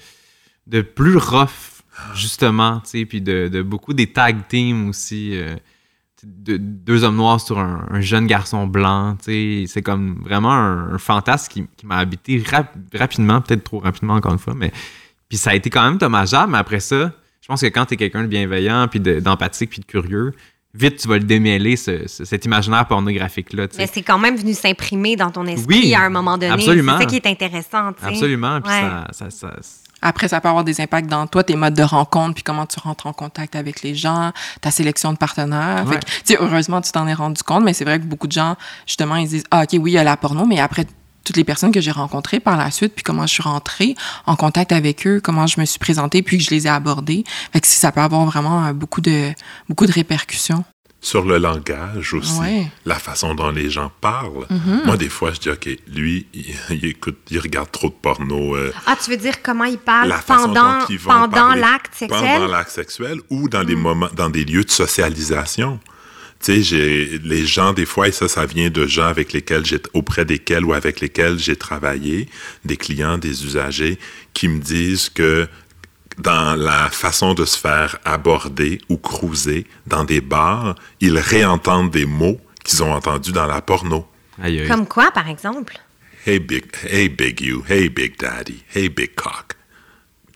de 0.67 0.81
plus 0.81 1.17
rough, 1.19 1.83
justement, 2.15 2.81
tu 2.81 2.91
sais, 3.01 3.05
puis 3.05 3.21
de, 3.21 3.49
de 3.49 3.61
beaucoup 3.63 3.93
des 3.93 4.07
tag 4.13 4.47
teams 4.49 4.89
aussi. 4.89 5.37
euh, 5.37 5.55
de- 6.25 6.57
deux 6.57 7.05
hommes 7.05 7.15
noirs 7.17 7.41
sur 7.41 7.61
un, 7.61 7.87
un 7.91 8.01
jeune 8.01 8.27
garçon 8.27 8.67
blanc, 8.67 9.17
tu 9.23 9.27
sais, 9.27 9.65
c'est 9.73 9.83
comme 9.83 10.21
vraiment 10.25 10.51
un, 10.53 10.95
un 10.95 10.99
fantasme 10.99 11.53
qui, 11.53 11.65
qui 11.77 11.87
m'a 11.87 11.99
habité 11.99 12.43
rap- 12.51 12.75
rapidement, 12.93 13.41
peut-être 13.41 13.63
trop 13.63 13.79
rapidement 13.79 14.15
encore 14.15 14.33
une 14.33 14.41
fois, 14.41 14.55
mais 14.57 14.73
puis 15.29 15.39
ça 15.39 15.51
a 15.51 15.55
été 15.55 15.71
quand 15.71 15.83
même 15.85 15.97
dommageable, 15.97 16.51
mais 16.51 16.59
après 16.59 16.81
ça, 16.81 17.13
je 17.41 17.47
pense 17.47 17.61
que 17.61 17.67
quand 17.67 17.87
t'es 17.87 17.97
quelqu'un 17.97 18.23
de 18.23 18.27
bienveillant, 18.27 18.89
puis 18.91 18.99
de- 18.99 19.21
d'empathique, 19.21 19.71
puis 19.71 19.79
de 19.81 19.85
curieux, 19.87 20.33
vite 20.75 20.99
tu 20.99 21.09
vas 21.09 21.19
le 21.19 21.25
démêler, 21.25 21.77
ce- 21.77 22.07
ce- 22.07 22.25
cet 22.25 22.45
imaginaire 22.45 22.87
pornographique-là. 22.87 23.67
Mais 23.79 23.89
c'est 23.93 24.03
quand 24.03 24.19
même 24.19 24.37
venu 24.37 24.55
s'imprimer 24.55 25.17
dans 25.17 25.31
ton 25.31 25.47
esprit 25.47 25.81
Oui, 25.87 25.95
à 25.95 26.03
un 26.03 26.11
moment 26.11 26.37
donné. 26.39 26.53
absolument. 26.53 26.93
C'est 26.99 27.05
ça 27.05 27.07
qui 27.11 27.17
est 27.17 27.27
intéressant. 27.27 27.89
Absolument, 28.03 28.61
puis 28.61 28.73
Ouais. 28.73 28.81
ça, 28.83 29.07
ça, 29.13 29.31
ça- 29.31 29.57
Après, 30.01 30.29
ça 30.29 30.41
peut 30.41 30.49
avoir 30.49 30.63
des 30.63 30.81
impacts 30.81 31.09
dans 31.09 31.27
toi, 31.27 31.43
tes 31.43 31.57
modes 31.57 31.75
de 31.75 31.83
rencontre, 31.83 32.35
puis 32.35 32.45
comment 32.45 32.67
tu 32.67 32.79
rentres 32.79 33.09
en 33.09 33.13
contact 33.13 33.57
avec 33.57 33.83
les 33.83 33.97
gens, 33.97 34.31
ta 34.61 34.71
sélection 34.71 35.13
de 35.13 35.19
partenaires. 35.19 35.85
Fait 35.89 35.97
que, 35.99 36.05
tu 36.05 36.13
sais, 36.25 36.37
heureusement, 36.39 36.81
tu 36.81 36.93
t'en 36.93 37.09
es 37.09 37.15
rendu 37.15 37.43
compte, 37.43 37.65
mais 37.65 37.73
c'est 37.73 37.85
vrai 37.85 37.99
que 37.99 38.05
beaucoup 38.05 38.29
de 38.29 38.33
gens, 38.33 38.55
justement, 38.87 39.17
ils 39.17 39.27
disent, 39.27 39.45
ah, 39.51 39.63
OK, 39.65 39.71
oui, 39.81 39.91
il 39.91 39.95
y 39.95 39.99
a 39.99 40.05
la 40.05 40.17
porno, 40.17 40.47
mais 40.47 40.61
après, 40.61 40.87
toutes 41.25 41.37
les 41.37 41.45
personnes 41.45 41.73
que 41.73 41.81
j'ai 41.81 41.91
rencontrées 41.91 42.41
par 42.41 42.57
la 42.57 42.71
suite, 42.71 42.95
puis 42.95 43.03
comment 43.05 43.27
je 43.27 43.35
suis 43.35 43.43
rentrée 43.43 43.95
en 44.27 44.37
contact 44.37 44.73
avec 44.73 45.07
eux, 45.07 45.21
comment 45.23 45.47
je 45.47 45.61
me 45.61 45.67
suis 45.67 45.79
présentée, 45.79 46.23
puis 46.23 46.39
que 46.39 46.45
je 46.45 46.51
les 46.51 46.67
ai 46.67 46.71
abordés. 46.71 47.25
Fait 47.53 47.61
que 47.61 47.67
ça 47.67 47.93
peut 47.93 48.01
avoir 48.01 48.25
vraiment 48.25 48.65
euh, 48.67 48.73
beaucoup 48.73 49.01
de, 49.01 49.33
beaucoup 49.69 49.87
de 49.87 49.93
répercussions. 49.93 50.65
Sur 51.01 51.25
le 51.25 51.39
langage 51.39 52.13
aussi, 52.13 52.41
Ouais. 52.41 52.67
la 52.85 52.97
façon 52.97 53.33
dont 53.37 53.51
les 53.51 53.71
gens 53.71 53.93
parlent. 54.01 54.47
Mm-hmm. 54.51 54.85
Moi, 54.85 54.97
des 54.97 55.09
fois, 55.09 55.33
je 55.33 55.39
dis, 55.39 55.49
OK, 55.49 55.69
lui, 55.87 56.27
il, 56.35 56.47
il 56.71 56.85
écoute, 56.87 57.19
il 57.31 57.39
regarde 57.39 57.71
trop 57.71 57.89
de 57.89 57.95
porno. 57.95 58.57
euh, 58.57 58.73
Ah, 58.85 58.97
tu 59.03 59.11
veux 59.13 59.17
dire 59.17 59.41
comment 59.43 59.65
la 59.87 60.19
façon 60.19 60.53
pendant, 61.05 61.55
l'acte 61.55 61.95
sexuel? 61.95 62.21
Mm. 62.21 62.35
Pendant 62.35 62.47
l'acte 62.49 62.71
sexuel 62.71 63.19
ou 63.31 63.49
dans 63.49 63.63
des 63.63 63.77
moments, 63.77 64.09
dans 64.17 64.29
des 64.29 64.45
lieux 64.45 64.65
de 64.65 64.71
socialisation. 64.71 65.79
Tu 66.41 66.53
sais, 66.53 66.63
j'ai 66.63 67.19
les 67.19 67.45
gens 67.47 67.73
des 67.73 67.85
fois 67.87 68.09
et 68.09 68.13
ça, 68.13 68.29
ça 68.29 68.47
vient 68.47 68.71
de 68.71 68.87
gens 68.87 69.07
avec 69.07 69.33
lesquels 69.33 69.67
j'ai 69.67 69.81
auprès 69.93 70.25
desquels 70.25 70.65
ou 70.65 70.73
avec 70.73 71.01
lesquels 71.01 71.39
j'ai 71.39 71.57
travaillé, 71.57 72.29
des 72.65 72.77
clients, 72.77 73.19
des 73.19 73.45
usagers 73.45 73.99
qui 74.35 74.49
me 74.49 74.61
disent 74.61 75.09
que 75.09 75.49
dans 76.19 76.57
la 76.57 76.91
façon 76.91 77.35
de 77.35 77.45
se 77.45 77.59
faire 77.59 77.99
aborder 78.05 78.81
ou 78.89 78.97
cruiser 78.97 79.67
dans 79.87 80.05
des 80.05 80.21
bars, 80.21 80.75
ils 81.01 81.19
réentendent 81.19 81.91
des 81.91 82.07
mots 82.07 82.41
qu'ils 82.65 82.83
ont 82.83 82.93
entendus 82.93 83.33
dans 83.33 83.47
la 83.47 83.61
porno. 83.61 84.07
Aïe, 84.41 84.61
aïe. 84.61 84.69
Comme 84.69 84.87
quoi, 84.87 85.11
par 85.11 85.29
exemple? 85.29 85.79
Hey 86.27 86.39
big, 86.39 86.65
hey 86.85 87.09
big 87.09 87.41
you, 87.41 87.65
hey 87.69 87.89
big 87.89 88.19
daddy, 88.19 88.63
hey 88.75 88.89
big 88.89 89.15
cock. 89.15 89.58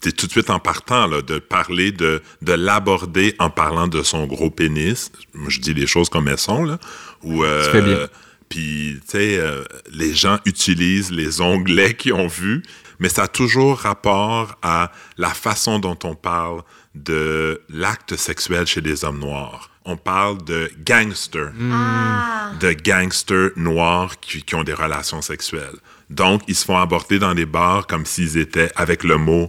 C'est 0.03 0.13
tout 0.17 0.27
de 0.27 0.33
suite 0.33 0.51
en 0.51 0.59
partant 0.59 1.07
là, 1.07 1.23
de 1.23 1.39
parler 1.39 1.93
de, 1.93 2.23
de 2.43 2.53
l'aborder 2.53 3.35
en 3.39 3.51
parlant 3.51 3.87
de 3.87 4.03
son 4.03 4.27
gros 4.27 4.51
pénis. 4.51 5.13
Je 5.49 5.61
dis 5.61 5.75
les 5.75 5.87
choses 5.87 6.09
comme 6.09 6.27
elles 6.29 6.39
sont 6.39 6.65
là. 6.65 6.79
Ou 7.23 7.45
euh, 7.45 7.65
Tu 7.67 7.71
fais 7.71 7.83
bien. 7.83 8.09
puis 8.49 8.99
tu 9.07 9.13
sais, 9.13 9.39
euh, 9.39 9.63
les 9.93 10.13
gens 10.15 10.39
utilisent 10.45 11.13
les 11.13 11.41
onglets 11.41 11.95
qu'ils 11.95 12.15
ont 12.15 12.27
vus, 12.27 12.63
mais 12.99 13.09
ça 13.09 13.23
a 13.25 13.29
toujours 13.29 13.79
rapport 13.79 14.57
à 14.63 14.91
la 15.19 15.31
façon 15.31 15.79
dont 15.79 15.99
on 16.05 16.15
parle 16.17 16.63
de 16.97 17.63
l'acte 17.69 18.17
sexuel 18.17 18.67
chez 18.67 18.81
les 18.81 19.05
hommes 19.05 19.21
noirs. 19.21 19.71
On 19.85 19.97
parle 19.97 20.43
de 20.45 20.71
gangster 20.85 21.51
Ah! 21.73 22.51
de 22.61 22.73
gangsters 22.73 23.51
noirs 23.57 24.19
qui, 24.21 24.43
qui 24.43 24.55
ont 24.57 24.63
des 24.65 24.75
relations 24.75 25.23
sexuelles. 25.23 25.77
Donc, 26.11 26.43
ils 26.49 26.55
se 26.55 26.65
font 26.65 26.77
aborder 26.77 27.19
dans 27.19 27.33
les 27.33 27.47
bars 27.47 27.87
comme 27.87 28.05
s'ils 28.05 28.37
étaient 28.37 28.71
avec 28.77 29.05
le 29.05 29.17
mot 29.17 29.49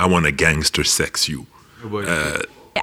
I 0.00 0.08
want 0.08 0.24
a 0.24 0.32
gangster 0.32 0.84
sex 0.86 1.28
you. 1.28 1.44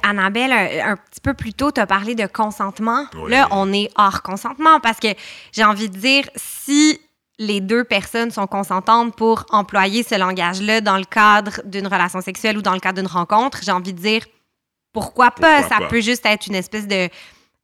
Annabelle, 0.02 0.52
un, 0.52 0.92
un 0.92 0.96
petit 0.96 1.20
peu 1.20 1.34
plus 1.34 1.52
tôt, 1.52 1.72
tu 1.72 1.80
as 1.80 1.86
parlé 1.86 2.14
de 2.14 2.26
consentement. 2.26 3.06
Oui. 3.16 3.30
Là, 3.30 3.48
on 3.50 3.72
est 3.72 3.90
hors 3.96 4.22
consentement 4.22 4.80
parce 4.80 4.98
que 4.98 5.08
j'ai 5.52 5.64
envie 5.64 5.88
de 5.88 5.96
dire, 5.96 6.24
si 6.36 7.00
les 7.38 7.60
deux 7.60 7.84
personnes 7.84 8.30
sont 8.30 8.46
consentantes 8.46 9.16
pour 9.16 9.46
employer 9.50 10.02
ce 10.02 10.14
langage-là 10.16 10.80
dans 10.80 10.98
le 10.98 11.04
cadre 11.04 11.60
d'une 11.64 11.86
relation 11.86 12.20
sexuelle 12.20 12.58
ou 12.58 12.62
dans 12.62 12.74
le 12.74 12.80
cadre 12.80 12.98
d'une 13.00 13.10
rencontre, 13.10 13.58
j'ai 13.64 13.72
envie 13.72 13.92
de 13.92 14.00
dire, 14.00 14.24
pourquoi 14.92 15.30
pas? 15.30 15.60
Pourquoi 15.62 15.76
Ça 15.76 15.82
pas? 15.82 15.88
peut 15.88 16.00
juste 16.00 16.26
être 16.26 16.46
une 16.46 16.54
espèce 16.54 16.86
de 16.86 17.08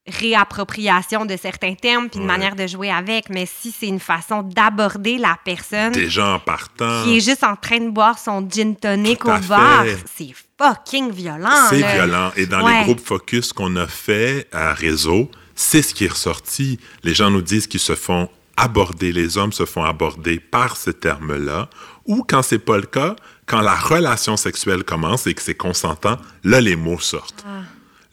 réappropriation 0.07 1.25
de 1.25 1.35
certains 1.37 1.73
termes 1.75 2.09
puis 2.09 2.19
une 2.19 2.25
Ouais. 2.25 2.31
manière 2.31 2.55
de 2.55 2.67
jouer 2.67 2.91
avec, 2.91 3.29
mais 3.29 3.45
si 3.45 3.71
c'est 3.77 3.87
une 3.87 3.99
façon 3.99 4.43
d'aborder 4.43 5.17
la 5.17 5.37
personne 5.43 5.91
Déjà 5.93 6.35
en 6.35 6.39
partant, 6.39 7.03
qui 7.03 7.17
est 7.17 7.21
juste 7.21 7.43
en 7.43 7.55
train 7.55 7.79
de 7.79 7.89
boire 7.89 8.17
son 8.19 8.47
gin 8.49 8.75
tonic 8.75 9.25
au 9.25 9.37
bar, 9.47 9.83
c'est 10.15 10.33
fucking 10.59 11.11
violent. 11.11 11.49
c'est 11.69 11.77
violent. 11.81 12.31
Et 12.35 12.45
dans 12.45 12.63
Ouais. 12.63 12.79
les 12.79 12.83
groupes 12.85 13.05
focus 13.05 13.51
qu'on 13.53 13.75
a 13.75 13.87
fait 13.87 14.47
à 14.51 14.73
réseau, 14.73 15.29
c'est 15.55 15.81
ce 15.81 15.93
qui 15.93 16.05
est 16.05 16.09
ressorti. 16.11 16.79
Les 17.03 17.13
gens 17.13 17.29
nous 17.29 17.41
disent 17.41 17.67
qu'ils 17.67 17.79
se 17.79 17.95
font 17.95 18.29
aborder, 18.57 19.11
les 19.11 19.37
hommes 19.37 19.51
se 19.51 19.65
font 19.65 19.83
aborder 19.83 20.39
par 20.39 20.77
ce 20.77 20.89
terme-là, 20.89 21.69
ou 22.05 22.23
quand 22.27 22.41
c'est 22.41 22.59
pas 22.59 22.77
le 22.77 22.83
cas, 22.85 23.15
quand 23.47 23.59
la 23.61 23.75
relation 23.75 24.37
sexuelle 24.37 24.83
commence 24.83 25.27
et 25.27 25.33
que 25.33 25.41
c'est 25.41 25.55
consentant, 25.55 26.17
là 26.43 26.61
les 26.61 26.75
mots 26.77 26.99
sortent. 26.99 27.43
Ah. 27.47 27.63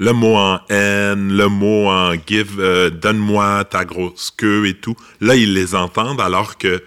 Le 0.02 0.12
mot 0.12 0.34
en 0.34 0.58
haine, 0.68 1.32
le 1.32 1.46
mot 1.46 1.88
en 1.88 2.14
give, 2.26 2.58
euh, 2.58 2.90
donne-moi 2.90 3.62
ta 3.66 3.84
grosse 3.84 4.32
queue 4.36 4.66
et 4.66 4.74
tout. 4.74 4.96
Là, 5.20 5.36
ils 5.36 5.54
les 5.54 5.76
entendent 5.76 6.20
alors 6.20 6.58
que 6.58 6.82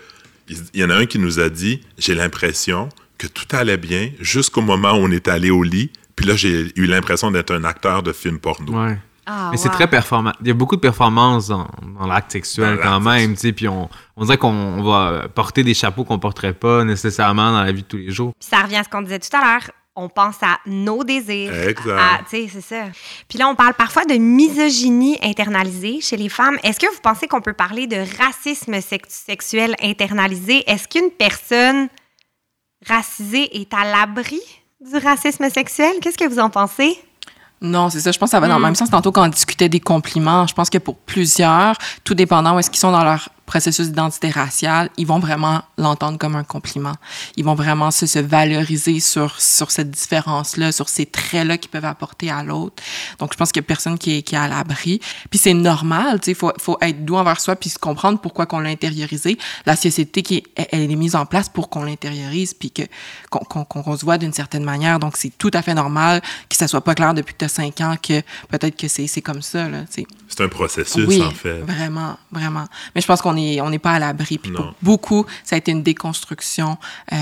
il 0.50 0.82
y 0.82 0.84
en 0.84 0.90
a 0.90 0.96
un 0.96 1.06
qui 1.06 1.18
nous 1.18 1.40
a 1.40 1.48
dit, 1.48 1.80
j'ai 1.98 2.14
l'impression 2.14 2.90
que 3.18 3.28
tout 3.28 3.48
allait 3.56 3.78
bien 3.78 4.10
jusqu'au 4.20 4.60
moment 4.60 4.92
où 4.92 4.98
on 4.98 5.12
est 5.12 5.30
allé 5.30 5.50
au 5.50 5.64
lit. 5.64 5.92
Puis 6.18 6.26
là, 6.26 6.36
j'ai 6.36 6.74
eu 6.76 6.88
l'impression 6.88 7.32
d'être 7.32 7.56
un 7.56 7.64
acteur 7.64 8.04
de 8.04 8.12
film 8.12 8.38
porno. 8.38 8.84
Ouais. 8.84 8.98
Ah, 9.26 9.48
Mais 9.50 9.56
c'est 9.58 9.70
wow. 9.70 9.76
très 9.76 9.88
performant. 9.88 10.34
Il 10.42 10.48
y 10.50 10.52
a 10.52 10.54
beaucoup 10.54 10.76
de 10.76 10.82
performances 10.82 11.48
dans, 11.48 11.70
dans 11.98 12.08
l'acte 12.08 12.34
sexuel 12.34 12.76
Dans 12.76 12.84
quand 12.84 13.00
même, 13.00 13.36
tu 13.36 13.40
sais. 13.40 13.54
Puis 13.54 13.70
on, 13.70 13.90
on 14.18 14.26
dirait 14.26 14.38
qu'on 14.38 14.50
on 14.50 14.84
va 14.84 15.30
porter 15.34 15.64
des 15.64 15.74
chapeaux 15.74 16.04
qu'on 16.04 16.20
porterait 16.20 16.54
pas 16.54 16.84
nécessairement 16.84 17.54
dans 17.54 17.64
la 17.64 17.72
vie 17.72 17.84
de 17.84 17.88
tous 17.88 17.96
les 17.96 18.12
jours. 18.12 18.34
Puis 18.38 18.50
ça 18.50 18.62
revient 18.62 18.76
à 18.76 18.84
ce 18.84 18.90
qu'on 18.90 19.04
disait 19.04 19.20
tout 19.20 19.36
à 19.38 19.40
l'heure. 19.40 19.72
On 19.98 20.10
pense 20.10 20.36
à 20.42 20.58
nos 20.66 21.04
désirs. 21.06 21.54
Exact. 21.70 21.98
à- 21.98 22.20
Tu 22.30 22.48
sais, 22.48 22.50
c'est 22.52 22.62
ça. 22.62 22.84
Puis 23.30 23.40
là, 23.40 23.48
on 23.48 23.56
parle 23.56 23.74
parfois 23.76 24.04
de 24.06 24.16
misogynie 24.16 25.18
internalisée 25.24 26.02
chez 26.02 26.18
les 26.18 26.28
femmes. 26.28 26.58
Est-ce 26.64 26.80
que 26.80 26.88
vous 26.94 27.00
pensez 27.02 27.28
qu'on 27.28 27.40
peut 27.42 27.54
parler 27.54 27.88
de 27.88 27.98
racisme 28.22 28.82
sex- 28.82 29.24
sexuel 29.26 29.74
internalisé? 29.82 30.70
Est-ce 30.70 30.88
qu'une 30.90 31.12
personne 31.12 31.88
racisée 32.86 33.62
est 33.62 33.74
à 33.74 33.84
l'abri 33.86 34.42
du 34.82 34.98
racisme 34.98 35.50
sexuel? 35.50 35.94
Qu'est-ce 36.02 36.18
que 36.18 36.28
vous 36.28 36.40
en 36.40 36.50
pensez? 36.50 36.98
Non, 37.62 37.90
c'est 37.90 38.02
ça. 38.02 38.12
Je 38.12 38.20
pense 38.20 38.28
que 38.28 38.32
ça 38.32 38.40
va 38.42 38.48
dans 38.50 38.56
le 38.56 38.60
Mm. 38.60 38.66
même 38.66 38.76
sens. 38.76 38.90
Tantôt, 38.90 39.12
quand 39.14 39.24
on 39.26 39.30
discutait 39.30 39.70
des 39.70 39.80
compliments, 39.80 40.46
je 40.46 40.54
pense 40.54 40.70
que 40.70 40.78
pour 40.78 40.98
plusieurs, 40.98 41.78
tout 42.04 42.14
dépendant 42.14 42.56
où 42.56 42.60
est-ce 42.60 42.70
qu'ils 42.70 42.80
sont 42.80 42.92
dans 42.92 43.04
leur 43.04 43.30
processus 43.46 43.88
d'identité 43.88 44.30
raciale, 44.30 44.90
ils 44.98 45.06
vont 45.06 45.20
vraiment 45.20 45.62
l'entendre 45.78 46.18
comme 46.18 46.36
un 46.36 46.44
compliment. 46.44 46.94
Ils 47.38 47.46
vont 47.46 47.56
vraiment 47.56 47.92
se, 47.92 48.06
se 48.06 48.20
valoriser 48.20 49.00
sur, 49.00 49.40
sur 49.40 49.72
cette 49.72 49.92
différence-là, 49.92 50.72
sur 50.72 50.90
ces 50.90 51.06
traits-là 51.06 51.58
qu'ils 51.58 51.70
peuvent 51.70 51.86
apporter 51.86 52.32
à 52.32 52.44
l'autre. 52.44 52.82
Donc, 53.20 53.34
je 53.34 53.38
pense 53.38 53.52
qu'il 53.52 53.62
y 53.62 53.66
a 53.66 53.68
personne 53.68 53.98
qui 53.98 54.18
est, 54.18 54.22
qui 54.24 54.36
est 54.36 54.38
à 54.38 54.48
l'abri. 54.48 55.00
Puis 55.30 55.40
c'est 55.40 55.54
normal, 55.54 56.20
tu 56.20 56.26
sais, 56.26 56.32
il 56.32 56.36
faut, 56.36 56.52
faut 56.60 56.78
être 56.82 57.06
doux 57.06 57.16
envers 57.16 57.40
soi 57.40 57.56
puis 57.56 57.70
se 57.70 57.78
comprendre 57.78 58.20
pourquoi 58.20 58.46
qu'on 58.46 58.60
l'a 58.60 58.70
intériorisé. 58.70 59.38
La 59.66 59.76
société 59.76 60.24
qui 60.24 60.38
est, 60.38 60.68
elle, 60.72 60.92
est 60.92 60.96
mise 60.96 61.16
en 61.16 61.26
place 61.26 61.48
pour 61.50 61.70
qu'on 61.70 61.84
l'intériorise 61.84 62.54
puis 62.54 62.72
que, 62.72 62.84
qu'on, 63.30 63.40
qu'on, 63.64 63.64
qu'on- 63.64 63.96
se 63.98 64.04
voit 64.04 64.18
d'une 64.18 64.34
certaine 64.34 64.64
manière. 64.64 65.00
Donc, 65.00 65.18
c'est 65.18 65.38
tout 65.38 65.52
à 65.54 65.62
fait 65.62 65.74
normal 65.74 66.22
que 66.50 66.56
ça 66.56 66.68
soit 66.68 66.82
pas 66.82 66.96
clair 66.96 67.14
depuis 67.14 67.34
que 67.34 67.40
tu 67.40 67.46
as 67.46 67.50
cinq 67.50 67.80
ans 67.82 67.96
que 68.02 68.22
peut-être 68.50 68.76
que 68.76 68.88
c'est, 68.88 69.08
c'est 69.08 69.22
comme 69.22 69.42
ça, 69.42 69.70
là, 69.70 69.82
tu 69.82 70.02
sais. 70.02 70.08
C'est 70.36 70.44
un 70.44 70.50
processus, 70.50 71.08
Oui, 71.08 71.22
en 71.24 71.32
fait. 71.32 71.60
vraiment, 71.62 72.18
vraiment. 72.32 72.66
Mais 72.94 73.02
je 73.02 73.08
pense 73.08 73.22
qu'on 73.22 73.38
est, 73.38 73.62
on 73.62 73.70
n'est 73.70 73.80
pas 73.80 73.92
à 73.94 74.00
l'abri. 74.00 74.38
Puis 74.38 74.52
pour 74.52 74.74
beaucoup, 74.82 75.26
ça 75.44 75.56
a 75.56 75.58
été 75.60 75.72
une 75.72 75.84
déconstruction. 75.84 76.78
Euh, 77.14 77.16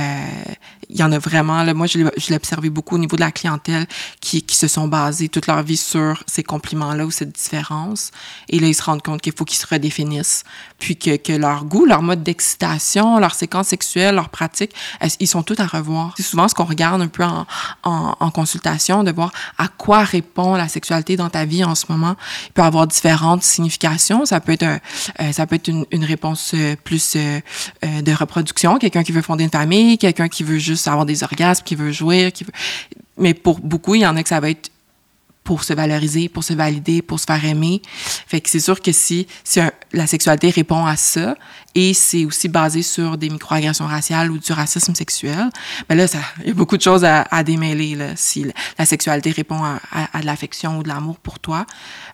Il 0.89 0.97
y 0.97 1.03
en 1.03 1.11
a 1.11 1.19
vraiment. 1.19 1.63
Là, 1.63 1.73
moi, 1.73 1.87
je 1.87 1.97
l'ai 2.29 2.35
observé 2.35 2.69
beaucoup 2.69 2.95
au 2.95 2.97
niveau 2.97 3.15
de 3.15 3.21
la 3.21 3.31
clientèle 3.31 3.85
qui, 4.19 4.41
qui 4.41 4.55
se 4.55 4.67
sont 4.67 4.87
basés 4.87 5.29
toute 5.29 5.47
leur 5.47 5.63
vie 5.63 5.77
sur 5.77 6.23
ces 6.27 6.43
compliments-là 6.43 7.05
ou 7.05 7.11
cette 7.11 7.31
différence. 7.31 8.11
Et 8.49 8.59
là, 8.59 8.67
ils 8.67 8.73
se 8.75 8.83
rendent 8.83 9.01
compte 9.01 9.21
qu'il 9.21 9.33
faut 9.33 9.45
qu'ils 9.45 9.57
se 9.59 9.67
redéfinissent. 9.67 10.43
Puis 10.79 10.97
que, 10.97 11.15
que 11.15 11.33
leur 11.33 11.65
goût, 11.65 11.85
leur 11.85 12.01
mode 12.01 12.23
d'excitation, 12.23 13.19
leur 13.19 13.33
séquence 13.35 13.67
sexuelle, 13.67 14.15
leur 14.15 14.29
pratique, 14.29 14.71
ils 15.19 15.27
sont 15.27 15.43
tous 15.43 15.59
à 15.59 15.65
revoir. 15.65 16.13
C'est 16.17 16.23
souvent 16.23 16.47
ce 16.47 16.53
qu'on 16.53 16.65
regarde 16.65 17.01
un 17.01 17.07
peu 17.07 17.23
en, 17.23 17.45
en, 17.83 18.15
en 18.19 18.31
consultation, 18.31 19.03
de 19.03 19.11
voir 19.11 19.31
à 19.57 19.67
quoi 19.69 20.03
répond 20.03 20.55
la 20.55 20.67
sexualité 20.67 21.15
dans 21.15 21.29
ta 21.29 21.45
vie 21.45 21.63
en 21.63 21.75
ce 21.75 21.85
moment. 21.89 22.15
Il 22.47 22.51
peut 22.53 22.61
avoir 22.63 22.87
différentes 22.87 23.43
significations. 23.43 24.25
Ça 24.25 24.39
peut 24.41 24.51
être, 24.51 24.63
un- 24.63 24.79
euh, 25.21 25.31
ça 25.31 25.47
peut 25.47 25.55
être 25.55 25.67
une, 25.69 25.85
une 25.91 26.03
réponse 26.03 26.51
euh, 26.53 26.75
plus 26.83 27.13
euh, 27.15 27.39
euh, 27.85 28.01
de 28.01 28.11
reproduction, 28.11 28.77
quelqu'un 28.77 29.03
qui 29.03 29.11
veut 29.11 29.21
fonder 29.21 29.45
une 29.45 29.49
famille, 29.49 29.97
quelqu'un 29.97 30.27
qui 30.27 30.43
veut 30.43 30.57
juste 30.57 30.82
avoir 30.91 31.05
des 31.05 31.23
orgasmes, 31.23 31.63
qui 31.63 31.75
veut 31.75 31.91
jouir, 31.91 32.31
qui 32.31 32.43
veut... 32.43 32.51
Mais 33.17 33.33
pour 33.33 33.59
beaucoup, 33.59 33.95
il 33.95 34.01
y 34.01 34.07
en 34.07 34.15
a 34.15 34.23
que 34.23 34.29
ça 34.29 34.39
va 34.39 34.49
être 34.49 34.71
pour 35.43 35.63
se 35.63 35.73
valoriser, 35.73 36.29
pour 36.29 36.43
se 36.43 36.53
valider, 36.53 37.01
pour 37.01 37.19
se 37.19 37.25
faire 37.25 37.43
aimer. 37.43 37.81
Fait 38.27 38.39
que 38.39 38.49
c'est 38.49 38.59
sûr 38.59 38.81
que 38.81 38.91
si, 38.91 39.27
si 39.43 39.59
la 39.91 40.07
sexualité 40.07 40.49
répond 40.49 40.85
à 40.85 40.95
ça, 40.95 41.35
et 41.75 41.93
c'est 41.93 42.25
aussi 42.25 42.47
basé 42.47 42.81
sur 42.81 43.17
des 43.17 43.29
microagressions 43.29 43.87
raciales 43.87 44.31
ou 44.31 44.37
du 44.37 44.51
racisme 44.53 44.93
sexuel, 44.95 45.49
ben 45.89 45.95
là, 45.95 46.05
il 46.41 46.47
y 46.47 46.51
a 46.51 46.53
beaucoup 46.53 46.77
de 46.77 46.81
choses 46.81 47.03
à, 47.03 47.43
démêler. 47.43 47.95
Là. 47.95 48.15
Si 48.15 48.45
la, 48.77 48.85
sexualité 48.85 49.31
répond 49.31 49.61
à, 49.63 50.21
de 50.21 50.25
l'affection 50.25 50.77
ou 50.77 50.83
de 50.83 50.87
l'amour 50.87 51.17
pour 51.17 51.39
toi, 51.39 51.65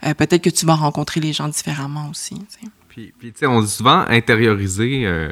euh, 0.06 0.14
peut-être 0.14 0.42
que 0.42 0.50
tu 0.50 0.66
vas 0.66 0.76
rencontrer 0.76 1.20
les 1.20 1.34
gens 1.34 1.48
différemment 1.50 2.10
aussi. 2.10 2.36
Puis, 2.88 3.14
puis, 3.18 3.32
tu 3.32 3.40
sais, 3.40 3.46
on 3.46 3.62
dit 3.62 3.70
souvent 3.70 4.06
intérioriser 4.08 5.06
euh, 5.06 5.32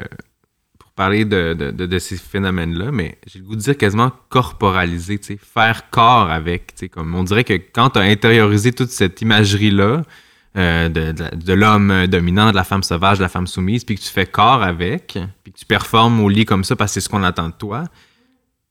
parler 0.98 1.24
de, 1.24 1.54
de, 1.54 1.70
de- 1.86 1.98
ces 2.00 2.16
phénomènes-là, 2.16 2.90
mais 2.92 3.18
j'ai 3.26 3.38
le 3.38 3.44
goût 3.44 3.54
de 3.56 3.60
dire 3.60 3.76
quasiment 3.76 4.10
corporaliser, 4.28 5.18
faire 5.40 5.88
corps 5.90 6.28
avec. 6.30 6.74
Comme 6.92 7.14
on 7.14 7.22
dirait 7.24 7.44
que 7.44 7.52
quand 7.54 7.90
tu 7.90 7.98
as 8.00 8.02
intériorisé 8.02 8.72
toute 8.72 8.90
cette 8.90 9.22
imagerie-là 9.22 10.02
euh, 10.56 10.88
de 10.88 11.52
l'homme 11.52 12.06
dominant, 12.08 12.50
de 12.50 12.56
la 12.56 12.64
femme 12.64 12.82
sauvage, 12.82 13.18
de 13.18 13.22
la 13.22 13.28
femme 13.28 13.46
soumise, 13.46 13.84
puis 13.84 13.94
que 13.94 14.00
tu 14.02 14.08
fais 14.08 14.26
corps 14.26 14.62
avec, 14.62 15.16
puis 15.44 15.52
que 15.52 15.58
tu 15.58 15.64
performes 15.66 16.18
au 16.20 16.28
lit 16.28 16.44
comme 16.44 16.64
ça 16.64 16.74
parce 16.74 16.90
que 16.90 16.94
c'est 16.94 17.04
ce 17.04 17.08
qu'on 17.08 17.22
attend 17.22 17.48
de 17.48 17.54
toi, 17.54 17.84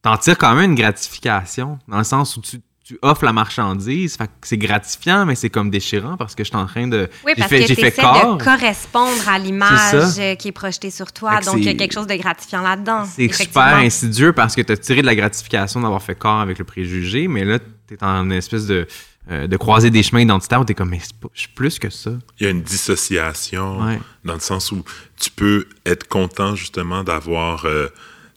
t'en 0.02 0.18
tires 0.18 0.38
quand 0.38 0.54
même 0.56 0.72
une 0.72 0.76
gratification, 0.76 1.80
dans 1.88 1.98
le 2.00 2.04
sens 2.04 2.36
où 2.36 2.42
tu, 2.42 2.58
tu 2.88 2.98
offres 3.02 3.26
la 3.26 3.34
marchandise, 3.34 4.18
c'est 4.42 4.58
gratifiant, 4.58 5.26
mais 5.26 5.36
c'est 5.36 5.50
comme 5.50 5.70
déchirant 5.70 6.16
parce 6.16 6.36
que 6.36 6.46
je 6.46 6.48
suis 6.50 6.56
en 6.58 6.66
train 6.68 6.88
de... 6.88 7.10
Oui, 7.26 7.34
j'ai 7.36 7.42
parce 7.42 7.50
fait- 7.50 7.60
que 7.66 7.74
tu 7.74 7.86
essaies 7.86 8.02
corps. 8.02 8.38
de 8.38 8.44
correspondre 8.44 9.28
à 9.28 9.38
l'image 9.38 10.38
qui 10.38 10.48
est 10.48 10.52
projetée 10.54 10.90
sur 10.90 11.12
toi. 11.12 11.42
Donc, 11.42 11.58
il 11.58 11.66
y 11.66 11.70
a 11.70 11.74
quelque 11.74 11.92
chose 11.94 12.08
de 12.08 12.16
gratifiant 12.16 12.62
là-dedans. 12.62 13.04
C'est 13.06 13.30
super 13.34 13.76
insidieux 13.76 14.32
parce 14.32 14.56
que 14.56 14.62
tu 14.62 14.72
as 14.72 14.78
tiré 14.78 15.02
de 15.02 15.06
la 15.06 15.16
gratification 15.16 15.82
d'avoir 15.82 16.02
fait 16.02 16.16
corps 16.16 16.40
avec 16.40 16.60
le 16.60 16.64
préjugé, 16.66 17.28
mais 17.28 17.44
là, 17.44 17.60
tu 17.60 17.96
es 17.96 18.04
en 18.04 18.30
espèce 18.30 18.68
de, 18.68 18.88
euh, 19.32 19.48
de 19.48 19.58
croiser 19.58 19.90
des 19.90 20.02
chemins 20.04 20.22
identitaires 20.22 20.62
où 20.62 20.66
tu 20.66 20.72
es 20.72 20.76
comme, 20.76 20.90
mais 20.92 21.02
je 21.34 21.40
suis 21.42 21.50
plus 21.50 21.80
que 21.80 21.90
ça. 21.90 22.12
Il 22.40 22.46
y 22.46 22.48
a 22.48 22.52
une 22.52 22.62
dissociation 22.64 23.84
Ouais. 23.86 24.00
dans 24.24 24.36
le 24.36 24.40
sens 24.40 24.72
où 24.72 24.84
tu 25.20 25.30
peux 25.30 25.68
être 25.86 26.08
content 26.08 26.56
justement 26.56 27.04
d'avoir... 27.04 27.66
euh, 27.66 27.90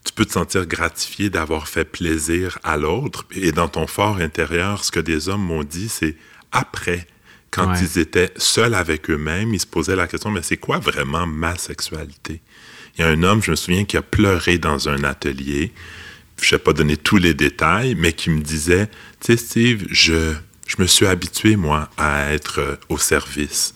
tu 0.04 0.12
peux 0.14 0.24
te 0.24 0.32
sentir 0.32 0.66
gratifié 0.66 1.28
d'avoir 1.30 1.68
fait 1.68 1.84
plaisir 1.84 2.58
à 2.62 2.76
l'autre. 2.76 3.26
Et 3.32 3.52
dans 3.52 3.68
ton 3.68 3.86
fort 3.86 4.16
intérieur, 4.18 4.84
ce 4.84 4.90
que 4.90 5.00
des 5.00 5.28
hommes 5.28 5.44
m'ont 5.44 5.64
dit, 5.64 5.88
c'est 5.88 6.16
après, 6.52 7.06
quand 7.50 7.70
Ouais. 7.72 7.78
ils 7.82 7.98
étaient 7.98 8.32
seuls 8.36 8.74
avec 8.74 9.10
eux-mêmes, 9.10 9.52
ils 9.54 9.60
se 9.60 9.66
posaient 9.66 9.96
la 9.96 10.06
question, 10.06 10.30
mais 10.30 10.42
c'est 10.42 10.56
quoi 10.56 10.78
vraiment 10.78 11.26
ma 11.26 11.56
sexualité? 11.56 12.40
Il 12.96 13.02
y 13.02 13.04
a 13.04 13.08
un 13.08 13.22
homme, 13.22 13.42
je 13.42 13.50
me 13.50 13.56
souviens, 13.56 13.84
qui 13.84 13.96
a 13.96 14.02
pleuré 14.02 14.58
dans 14.58 14.88
un 14.88 15.04
atelier. 15.04 15.72
Je 16.40 16.46
ne 16.46 16.50
vais 16.58 16.64
pas 16.64 16.72
donner 16.72 16.96
tous 16.96 17.18
les 17.18 17.34
détails, 17.34 17.94
mais 17.94 18.12
qui 18.12 18.30
me 18.30 18.40
disait, 18.40 18.86
tu 19.20 19.26
sais, 19.32 19.36
Steve, 19.36 19.86
je, 19.90 20.32
je 20.66 20.76
me 20.78 20.86
suis 20.86 21.06
habitué, 21.06 21.56
moi, 21.56 21.90
à 21.98 22.32
être 22.32 22.60
euh, 22.60 22.76
au 22.88 22.96
service. 22.98 23.74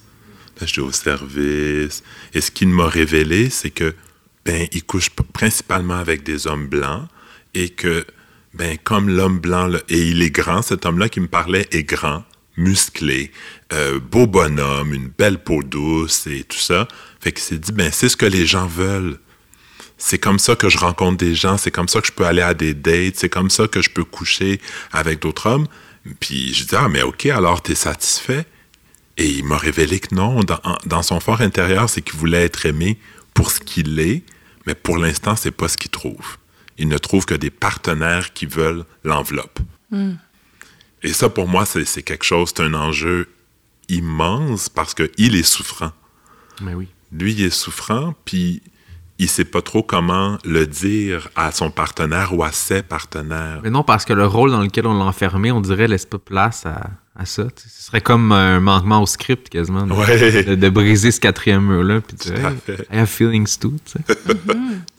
Là, 0.61 0.66
je 0.66 0.75
dis 0.75 0.81
au 0.81 0.90
service. 0.93 2.02
Et 2.33 2.40
ce 2.40 2.50
qu'il 2.50 2.69
m'a 2.69 2.87
révélé, 2.88 3.50
c'est 3.50 3.71
que, 3.71 3.95
ben, 4.44 4.66
il 4.72 4.84
couche 4.84 5.10
principalement 5.10 5.94
avec 5.94 6.22
des 6.22 6.46
hommes 6.46 6.66
blancs 6.66 7.08
et 7.54 7.70
que, 7.70 8.04
ben, 8.52 8.76
comme 8.82 9.08
l'homme 9.08 9.38
blanc, 9.38 9.70
et 9.88 10.08
il 10.08 10.22
est 10.22 10.30
grand, 10.30 10.62
cet 10.62 10.86
homme-là 10.86 11.08
qui 11.08 11.20
me 11.20 11.28
parlait 11.28 11.66
est 11.70 11.84
grand, 11.84 12.24
musclé, 12.56 13.32
euh, 13.72 13.98
beau 13.98 14.26
bonhomme, 14.26 14.92
une 14.92 15.08
belle 15.08 15.42
peau 15.42 15.62
douce 15.62 16.26
et 16.26 16.44
tout 16.44 16.58
ça. 16.58 16.86
Fait 17.20 17.32
qu'il 17.32 17.42
s'est 17.42 17.58
dit, 17.58 17.72
ben, 17.72 17.90
c'est 17.92 18.08
ce 18.08 18.16
que 18.16 18.26
les 18.26 18.46
gens 18.46 18.66
veulent. 18.66 19.18
C'est 19.96 20.18
comme 20.18 20.38
ça 20.38 20.56
que 20.56 20.68
je 20.68 20.78
rencontre 20.78 21.16
des 21.18 21.34
gens, 21.34 21.56
c'est 21.56 21.70
comme 21.70 21.88
ça 21.88 22.00
que 22.00 22.06
je 22.06 22.12
peux 22.12 22.26
aller 22.26 22.42
à 22.42 22.52
des 22.52 22.74
dates, 22.74 23.16
c'est 23.16 23.28
comme 23.28 23.48
ça 23.48 23.68
que 23.68 23.80
je 23.80 23.90
peux 23.90 24.04
coucher 24.04 24.60
avec 24.92 25.20
d'autres 25.20 25.46
hommes. 25.46 25.66
Puis 26.20 26.52
je 26.52 26.64
dis, 26.64 26.76
ah, 26.76 26.88
mais 26.88 27.02
OK, 27.02 27.26
alors 27.26 27.62
t'es 27.62 27.74
satisfait? 27.74 28.44
Et 29.16 29.28
il 29.28 29.44
m'a 29.44 29.56
révélé 29.56 30.00
que 30.00 30.14
non, 30.14 30.40
dans, 30.40 30.60
dans 30.84 31.02
son 31.02 31.20
fort 31.20 31.40
intérieur, 31.40 31.88
c'est 31.88 32.02
qu'il 32.02 32.18
voulait 32.18 32.42
être 32.42 32.66
aimé 32.66 32.98
pour 33.32 33.50
ce 33.50 33.60
qu'il 33.60 33.98
est, 34.00 34.22
mais 34.66 34.75
pour 34.75 34.99
l'instant, 34.99 35.37
c'est 35.37 35.50
pas 35.50 35.68
ce 35.68 35.76
qu'il 35.76 35.90
trouve. 35.90 36.38
Il 36.78 36.88
ne 36.88 36.99
trouve 36.99 37.25
que 37.25 37.35
des 37.35 37.50
partenaires 37.50 38.33
qui 38.33 38.47
veulent 38.47 38.85
l'enveloppe. 39.04 39.61
Et 41.02 41.12
ça, 41.12 41.28
pour 41.28 41.47
moi, 41.47 41.66
c'est 41.66 41.85
c'est 41.85 42.02
quelque 42.02 42.25
chose, 42.25 42.52
c'est 42.54 42.62
un 42.62 42.75
enjeu 42.75 43.28
immense 43.88 44.68
parce 44.68 44.94
qu'il 44.94 45.37
est 45.37 45.42
souffrant 45.42 45.92
Mais 46.61 46.75
oui. 46.75 46.88
lui, 47.12 47.33
il 47.33 47.42
est 47.42 47.50
souffrant, 47.50 48.14
puis 48.25 48.62
il 49.18 49.28
sait 49.28 49.44
pas 49.44 49.62
trop 49.62 49.83
comment 49.83 50.38
le 50.44 50.66
dire 50.66 51.28
à 51.37 51.52
son 51.52 51.71
partenaire 51.71 52.37
ou 52.37 52.42
à 52.42 52.50
ses 52.52 52.83
partenaires. 52.83 53.61
Mais 53.62 53.71
non, 53.71 53.83
parce 53.85 54.04
que 54.04 54.12
le 54.12 54.26
rôle 54.26 54.50
dans 54.50 54.61
lequel 54.62 54.87
on 54.87 54.99
l'a 54.99 55.04
enfermé, 55.04 55.52
on 55.52 55.61
dirait, 55.61 55.87
laisse 55.87 56.06
pas 56.06 56.18
place 56.18 56.66
à, 56.66 56.90
à 57.16 57.25
ça. 57.25 57.44
tu 57.44 57.62
sais. 57.62 57.68
Ce 57.68 57.83
serait 57.85 58.00
comme 58.00 58.33
un 58.33 58.59
manquement 58.61 59.00
au 59.02 59.06
script, 59.06 59.49
quasiment. 59.49 59.87
de- 59.87 59.92
Ouais. 59.92 60.42
De, 60.44 60.54
de 60.56 60.68
briser 60.68 61.11
ce 61.12 61.21
quatrième 61.21 61.64
mur-là. 61.64 62.00
Puis 62.00 62.16
de 62.16 62.23
dire, 62.35 62.49
Hey. 62.68 62.76
I 62.92 62.99
have 62.99 63.06
feelings 63.09 63.56
too. 63.59 63.75
sais. 63.85 64.00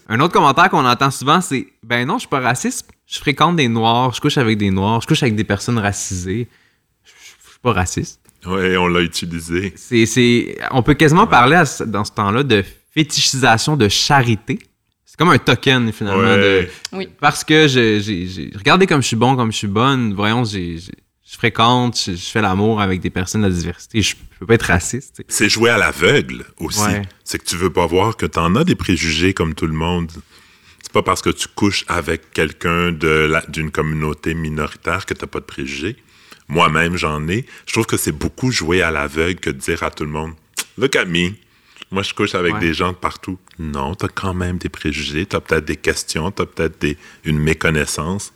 un 0.07 0.19
autre 0.19 0.33
commentaire 0.33 0.69
qu'on 0.69 0.85
entend 0.85 1.11
souvent, 1.11 1.41
c'est 1.41 1.67
Ben 1.83 2.07
non, 2.07 2.15
je 2.15 2.19
suis 2.21 2.29
pas 2.29 2.39
raciste. 2.39 2.87
Je 3.07 3.19
fréquente 3.19 3.55
des 3.57 3.67
noirs, 3.67 4.13
je 4.13 4.21
couche 4.21 4.37
avec 4.37 4.57
des 4.57 4.71
noirs, 4.71 5.01
je 5.01 5.07
couche 5.07 5.23
avec 5.23 5.35
des 5.35 5.43
personnes 5.43 5.77
racisées. 5.77 6.47
Je 7.03 7.09
je- 7.11 7.45
je 7.45 7.49
suis 7.51 7.59
pas 7.61 7.73
raciste. 7.73 8.19
Ouais, 8.45 8.77
on 8.77 8.87
l'a 8.87 9.01
utilisé. 9.01 9.73
C'est, 9.75 10.05
c'est, 10.05 10.57
on 10.71 10.83
peut 10.83 10.93
quasiment 10.93 11.25
parler 11.27 11.55
à 11.55 11.65
dans 11.85 12.05
ce 12.05 12.11
temps-là 12.11 12.43
de 12.43 12.63
fétichisation 12.95 13.75
de 13.77 13.87
charité. 13.89 14.59
C'est 15.05 15.17
comme 15.17 15.29
un 15.29 15.37
token, 15.37 15.91
finalement. 15.93 16.23
Ouais. 16.23 16.37
De, 16.63 16.67
Oui. 16.93 17.09
Parce 17.19 17.43
que 17.43 17.67
je, 17.67 17.99
j'ai, 17.99 18.27
j'ai- 18.27 18.51
regardez 18.55 18.87
comme 18.87 19.01
je 19.01 19.07
suis 19.07 19.15
bon, 19.15 19.35
comme 19.35 19.51
je 19.51 19.57
suis 19.57 19.67
bonne. 19.67 20.13
Voyons, 20.13 20.43
j'ai, 20.43 20.77
j'ai- 20.79 20.91
je 21.29 21.35
fréquente, 21.37 21.99
je, 22.05 22.11
je 22.13 22.25
fais 22.25 22.41
l'amour 22.41 22.81
avec 22.81 23.01
des 23.01 23.09
personnes 23.09 23.41
de 23.41 23.47
la 23.47 23.53
diversité. 23.53 24.01
Je 24.01 24.15
peux 24.39 24.45
pas 24.45 24.55
être 24.55 24.63
raciste. 24.63 25.23
C'est 25.27 25.49
jouer 25.49 25.69
à 25.69 25.77
l'aveugle 25.77 26.45
aussi. 26.59 26.81
Ouais. 26.81 27.01
C'est 27.23 27.37
que 27.39 27.45
tu 27.45 27.55
veux 27.57 27.69
pas 27.71 27.85
voir 27.85 28.15
que 28.17 28.25
tu 28.25 28.39
en 28.39 28.55
as 28.55 28.63
des 28.63 28.75
préjugés 28.75 29.33
comme 29.33 29.53
tout 29.55 29.67
le 29.67 29.73
monde. 29.73 30.11
C'est 30.81 30.91
pas 30.93 31.01
parce 31.03 31.21
que 31.21 31.29
tu 31.29 31.47
couches 31.47 31.83
avec 31.87 32.31
quelqu'un 32.31 32.91
de 32.91 33.07
la- 33.07 33.45
d'une 33.47 33.71
communauté 33.71 34.33
minoritaire 34.33 35.05
que 35.05 35.13
t'as 35.13 35.27
pas 35.27 35.39
de 35.39 35.45
préjugés. 35.45 35.95
Moi-même, 36.47 36.95
j'en 36.95 37.27
ai. 37.27 37.45
Je 37.65 37.73
trouve 37.73 37.85
que 37.87 37.97
c'est 37.97 38.11
beaucoup 38.11 38.51
jouer 38.51 38.81
à 38.83 38.91
l'aveugle 38.91 39.39
que 39.39 39.49
de 39.49 39.57
dire 39.57 39.81
à 39.83 39.89
tout 39.91 40.03
le 40.05 40.11
monde 40.11 40.33
Look 40.77 40.95
at 40.95 41.05
me. 41.05 41.29
Moi, 41.95 42.03
je 42.03 42.13
couche 42.13 42.35
avec 42.35 42.55
Ouais. 42.55 42.59
des 42.59 42.73
gens 42.73 42.89
de 42.91 42.97
partout. 42.97 43.37
Non, 43.57 43.95
t'as 43.95 44.09
quand 44.09 44.33
même 44.33 44.57
des 44.57 44.67
préjugés, 44.67 45.25
t'as 45.25 45.39
peut-être 45.39 45.63
des 45.63 45.77
questions, 45.77 46.29
t'as 46.29 46.45
peut-être 46.45 46.77
des, 46.81 46.97
une 47.23 47.39
méconnaissance. 47.39 48.33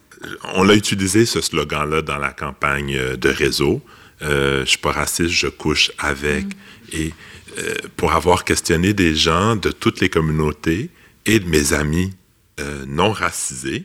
On 0.56 0.64
l'a 0.64 0.76
utilisé, 0.76 1.26
ce 1.26 1.42
slogan-là, 1.42 2.02
dans 2.02 2.18
la 2.18 2.32
campagne 2.32 2.96
euh, 2.96 3.18
de 3.18 3.28
réseau. 3.28 3.82
Euh, 4.22 4.62
je 4.64 4.70
suis 4.70 4.78
pas 4.78 4.94
raciste, 4.94 5.32
je 5.32 5.48
couche 5.50 5.92
avec. 5.98 6.46
Et 6.94 7.12
euh, 7.58 7.74
pour 7.98 8.14
avoir 8.14 8.46
questionné 8.46 8.94
des 8.94 9.14
gens 9.14 9.58
de 9.58 9.72
toutes 9.72 10.00
les 10.00 10.08
communautés 10.10 10.90
et 11.26 11.40
de 11.42 11.48
mes 11.50 11.74
amis 11.74 12.14
euh, 12.62 12.86
non 12.88 13.12
racisés, 13.12 13.84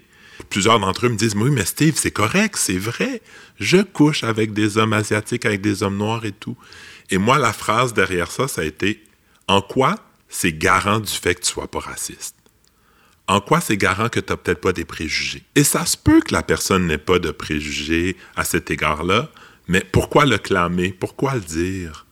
plusieurs 0.50 0.78
d'entre 0.78 1.06
eux 1.06 1.08
me 1.08 1.16
disent 1.16 1.34
Oui, 1.34 1.50
mais 1.50 1.64
Steve, 1.64 1.94
c'est 1.96 2.12
correct, 2.12 2.54
c'est 2.56 2.78
vrai. 2.78 3.22
Je 3.58 3.78
couche 3.78 4.22
avec 4.22 4.52
des 4.52 4.78
hommes 4.78 4.92
asiatiques, 4.92 5.44
avec 5.46 5.60
des 5.62 5.82
hommes 5.82 5.96
noirs 5.98 6.24
et 6.24 6.32
tout. 6.32 6.56
Et 7.10 7.18
moi, 7.18 7.38
la 7.38 7.52
phrase 7.52 7.92
derrière 7.92 8.30
ça, 8.30 8.46
ça 8.46 8.60
a 8.60 8.64
été 8.64 9.02
En 9.48 9.60
quoi 9.60 9.96
c'est 10.28 10.52
garant 10.52 11.00
du 11.00 11.12
fait 11.12 11.34
que 11.34 11.42
tu 11.42 11.50
sois 11.50 11.70
pas 11.70 11.80
raciste? 11.80 12.36
En 13.26 13.40
quoi 13.40 13.60
c'est 13.60 13.76
garant 13.76 14.08
que 14.08 14.20
tu 14.20 14.32
n'as 14.32 14.36
peut-être 14.36 14.60
pas 14.60 14.72
des 14.72 14.84
préjugés? 14.84 15.42
Et 15.54 15.64
ça 15.64 15.86
se 15.86 15.96
peut 15.96 16.20
que 16.20 16.34
la 16.34 16.42
personne 16.42 16.86
n'ait 16.86 16.98
pas 16.98 17.18
de 17.18 17.30
préjugés 17.30 18.16
à 18.36 18.44
cet 18.44 18.70
égard-là, 18.70 19.30
mais 19.68 19.80
pourquoi 19.80 20.26
le 20.26 20.38
clamer? 20.38 20.92
Pourquoi 20.92 21.34
le 21.34 21.40
dire? 21.40 22.06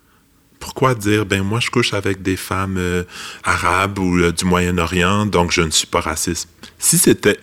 Pourquoi 0.59 0.95
dire, 0.95 1.27
ben 1.27 1.43
moi 1.43 1.59
je 1.61 1.71
couche 1.71 1.93
avec 1.93 2.23
des 2.23 2.37
femmes 2.37 2.77
euh, 2.79 3.03
arabes 3.43 3.99
ou 3.99 4.19
euh, 4.19 4.31
du 4.33 4.45
Moyen-Orient, 4.45 5.27
donc 5.27 5.51
je 5.51 5.61
ne 5.61 5.71
suis 5.71 5.89
pas 5.89 6.01
raciste? 6.01 6.49
Si 6.79 6.99
c'était... 6.99 7.39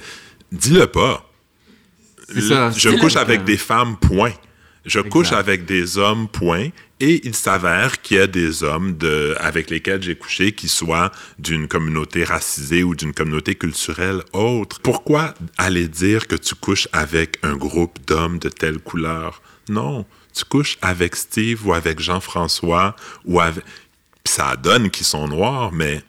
Dis-le 0.51 0.87
pas. 0.87 1.29
Ça, 2.27 2.71
Je 2.71 2.89
couche 2.89 3.17
avec 3.17 3.43
des 3.43 3.57
femmes, 3.57 3.97
point. 3.97 4.33
Je 4.85 4.99
couche 4.99 5.31
avec 5.31 5.65
des 5.65 5.97
hommes, 5.97 6.27
point. 6.27 6.69
Et 7.01 7.25
il 7.25 7.33
s'avère 7.33 8.01
qu'il 8.01 8.17
y 8.17 8.19
a 8.19 8.27
des 8.27 8.63
hommes 8.63 8.97
de, 8.97 9.35
avec 9.39 9.69
lesquels 9.69 10.03
j'ai 10.03 10.15
couché 10.15 10.51
qui 10.51 10.67
soient 10.67 11.11
d'une 11.37 11.67
communauté 11.67 12.25
racisée 12.25 12.83
ou 12.83 12.93
d'une 12.93 13.13
communauté 13.13 13.55
culturelle 13.55 14.21
autre. 14.33 14.81
Pourquoi 14.81 15.33
aller 15.57 15.87
dire 15.87 16.27
que 16.27 16.35
tu 16.35 16.55
couches 16.55 16.89
avec 16.91 17.37
un 17.41 17.55
groupe 17.55 17.99
d'hommes 18.05 18.39
de 18.39 18.49
telle 18.49 18.79
couleur? 18.79 19.41
Non. 19.69 20.05
Tu 20.33 20.43
couches 20.43 20.77
avec 20.81 21.15
Steve 21.15 21.65
ou 21.65 21.73
avec 21.73 21.99
Jean-François 21.99 22.95
ou 23.23 23.39
avec... 23.39 23.63
Ça 24.25 24.57
donne 24.57 24.89
qu'ils 24.89 25.05
sont 25.05 25.27
noirs, 25.27 25.71
mais 25.71 26.03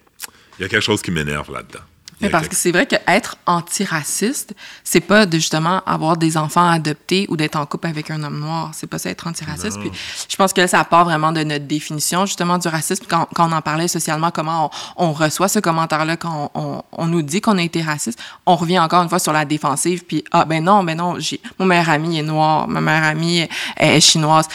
il 0.58 0.62
y 0.62 0.64
a 0.64 0.68
quelque 0.68 0.82
chose 0.82 1.02
qui 1.02 1.10
m'énerve 1.10 1.52
là-dedans. 1.52 1.84
Mais 2.20 2.28
parce 2.30 2.48
que 2.48 2.54
c'est 2.56 2.70
vrai 2.72 2.86
qu'être 2.86 3.36
antiraciste, 3.46 4.54
c'est 4.84 5.00
pas 5.00 5.26
de 5.26 5.36
justement 5.38 5.82
avoir 5.86 6.16
des 6.16 6.36
enfants 6.36 6.68
adoptés 6.68 7.26
ou 7.30 7.36
d'être 7.36 7.56
en 7.56 7.64
couple 7.66 7.86
avec 7.86 8.10
un 8.10 8.22
homme 8.22 8.40
noir. 8.40 8.70
C'est 8.74 8.86
pas 8.86 8.98
ça 8.98 9.08
être 9.10 9.26
antiraciste. 9.26 9.78
Puis 9.80 9.90
je 10.28 10.36
pense 10.36 10.52
que 10.52 10.66
ça 10.66 10.84
part 10.84 11.04
vraiment 11.04 11.32
de 11.32 11.42
notre 11.44 11.66
définition 11.66 12.26
justement 12.26 12.58
du 12.58 12.68
racisme. 12.68 13.04
Quand, 13.08 13.26
quand 13.34 13.48
on 13.48 13.52
en 13.52 13.62
parlait 13.62 13.88
socialement, 13.88 14.30
comment 14.30 14.70
on, 14.96 15.08
on 15.08 15.12
reçoit 15.12 15.48
ce 15.48 15.58
commentaire-là 15.60 16.16
quand 16.16 16.50
on, 16.54 16.60
on- 16.60 16.82
on 16.92 17.06
nous 17.06 17.22
dit 17.22 17.40
qu'on 17.40 17.56
a 17.58 17.62
été 17.62 17.80
raciste, 17.82 18.18
on 18.46 18.56
revient 18.56 18.78
encore 18.80 19.02
une 19.02 19.08
fois 19.08 19.18
sur 19.18 19.32
la 19.32 19.44
défensive. 19.44 20.04
Puis 20.04 20.22
ah 20.32 20.44
ben 20.44 20.62
non, 20.62 20.84
ben 20.84 20.96
non, 20.98 21.18
j'ai 21.18 21.40
mon 21.58 21.66
meilleur 21.66 21.88
ami 21.88 22.18
est 22.18 22.22
noir, 22.22 22.68
ma 22.68 22.80
meilleure 22.80 23.04
amie 23.04 23.38
est, 23.40 23.48
est 23.78 24.00
chinoise. 24.00 24.46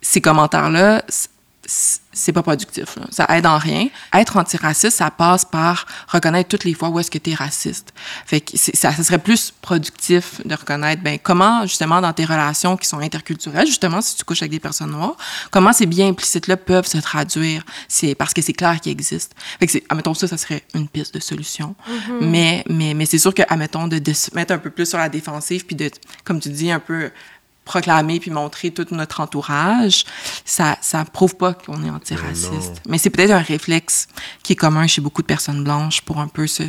Ces 0.00 0.20
commentaires-là, 0.20 1.02
c'est 1.64 2.32
pas 2.32 2.42
productif. 2.42 2.96
là. 2.96 3.04
Ça 3.10 3.26
aide 3.30 3.46
en 3.46 3.56
rien. 3.56 3.88
Être 4.12 4.36
antiraciste, 4.36 4.96
ça 4.98 5.10
passe 5.10 5.44
par 5.44 5.86
reconnaître 6.08 6.48
toutes 6.48 6.64
les 6.64 6.74
fois 6.74 6.88
où 6.88 6.98
est-ce 6.98 7.10
que 7.10 7.18
tu 7.18 7.30
es 7.30 7.34
raciste. 7.34 7.92
Fait 8.26 8.40
que 8.40 8.56
ça, 8.56 8.92
ça 8.92 9.02
serait 9.02 9.18
plus 9.18 9.52
productif 9.62 10.44
de 10.44 10.54
reconnaître 10.54 11.02
ben, 11.02 11.18
comment, 11.22 11.62
justement, 11.62 12.00
dans 12.00 12.12
tes 12.12 12.24
relations 12.24 12.76
qui 12.76 12.88
sont 12.88 12.98
interculturelles, 12.98 13.66
justement, 13.66 14.00
si 14.00 14.16
tu 14.16 14.24
couches 14.24 14.42
avec 14.42 14.50
des 14.50 14.60
personnes 14.60 14.90
noires, 14.90 15.16
comment 15.50 15.72
ces 15.72 15.86
biens 15.86 16.08
implicites-là 16.08 16.56
peuvent 16.56 16.86
se 16.86 16.98
traduire. 16.98 17.64
C'est 17.88 18.14
parce 18.14 18.34
que 18.34 18.42
c'est 18.42 18.52
clair 18.52 18.80
qu'ils 18.80 18.92
existent. 18.92 19.36
Fait 19.60 19.66
que 19.66 19.78
admettons 19.88 20.14
ça, 20.14 20.26
ça 20.26 20.36
serait 20.36 20.64
une 20.74 20.88
piste 20.88 21.14
de 21.14 21.20
solution. 21.20 21.74
Mais, 22.20 22.64
mais, 22.68 22.94
mais 22.94 23.06
c'est 23.06 23.18
sûr 23.18 23.32
que, 23.32 23.42
admettons, 23.48 23.88
de, 23.88 23.98
de 23.98 24.12
se 24.12 24.34
mettre 24.34 24.52
un 24.52 24.58
peu 24.58 24.70
plus 24.70 24.86
sur 24.86 24.98
la 24.98 25.08
défensive, 25.08 25.64
puis 25.64 25.76
de, 25.76 25.90
comme 26.24 26.40
tu 26.40 26.48
dis, 26.48 26.70
un 26.70 26.80
peu 26.80 27.10
proclamer 27.64 28.20
puis 28.20 28.30
montrer 28.30 28.70
tout 28.70 28.86
notre 28.90 29.20
entourage, 29.20 30.04
ça 30.44 30.76
ça 30.80 31.04
prouve 31.04 31.36
pas 31.36 31.54
qu'on 31.54 31.84
est 31.84 31.90
antiraciste. 31.90 32.82
Mais 32.88 32.98
c'est 32.98 33.10
peut-être 33.10 33.30
un 33.30 33.42
réflexe 33.42 34.08
qui 34.42 34.54
est 34.54 34.56
commun 34.56 34.86
chez 34.86 35.00
beaucoup 35.00 35.22
de 35.22 35.26
personnes 35.26 35.62
blanches 35.62 36.02
pour 36.02 36.18
un 36.18 36.28
peu 36.28 36.46
se, 36.46 36.64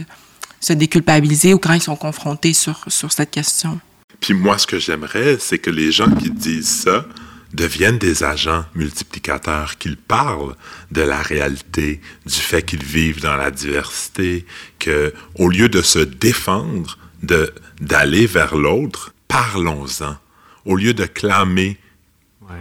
se 0.60 0.74
déculpabiliser 0.74 1.54
ou 1.54 1.60
quand 1.60 1.74
ils 1.74 1.82
sont 1.82 1.96
confrontés 1.96 2.54
sur, 2.54 2.80
sur 2.88 3.12
cette 3.12 3.32
question. 3.32 3.80
Puis 4.20 4.34
moi, 4.34 4.58
ce 4.58 4.68
que 4.68 4.80
j'aimerais, 4.80 5.38
c'est 5.40 5.60
que 5.60 5.70
les 5.70 5.92
gens 5.92 6.10
qui 6.10 6.30
disent 6.30 6.84
ça 6.84 7.06
deviennent 7.54 8.00
des 8.00 8.24
agents 8.24 8.66
multiplicateurs, 8.74 9.78
qu'ils 9.78 9.98
parlent 9.98 10.56
de 10.92 11.02
la 11.02 11.22
réalité, 11.22 12.02
du 12.26 12.34
fait 12.34 12.64
qu'ils 12.64 12.84
vivent 12.84 13.22
dans 13.22 13.36
la 13.36 13.52
diversité, 13.52 14.46
que 14.80 15.14
au 15.36 15.50
lieu 15.50 15.70
de 15.70 15.82
se 15.82 16.00
défendre, 16.00 16.98
de 17.22 17.54
d'aller 17.80 18.26
vers 18.26 18.56
l'autre, 18.56 19.14
parlons-en. 19.28 20.16
Au 20.65 20.76
lieu 20.76 20.93
de 20.93 21.06
clamer 21.06 21.78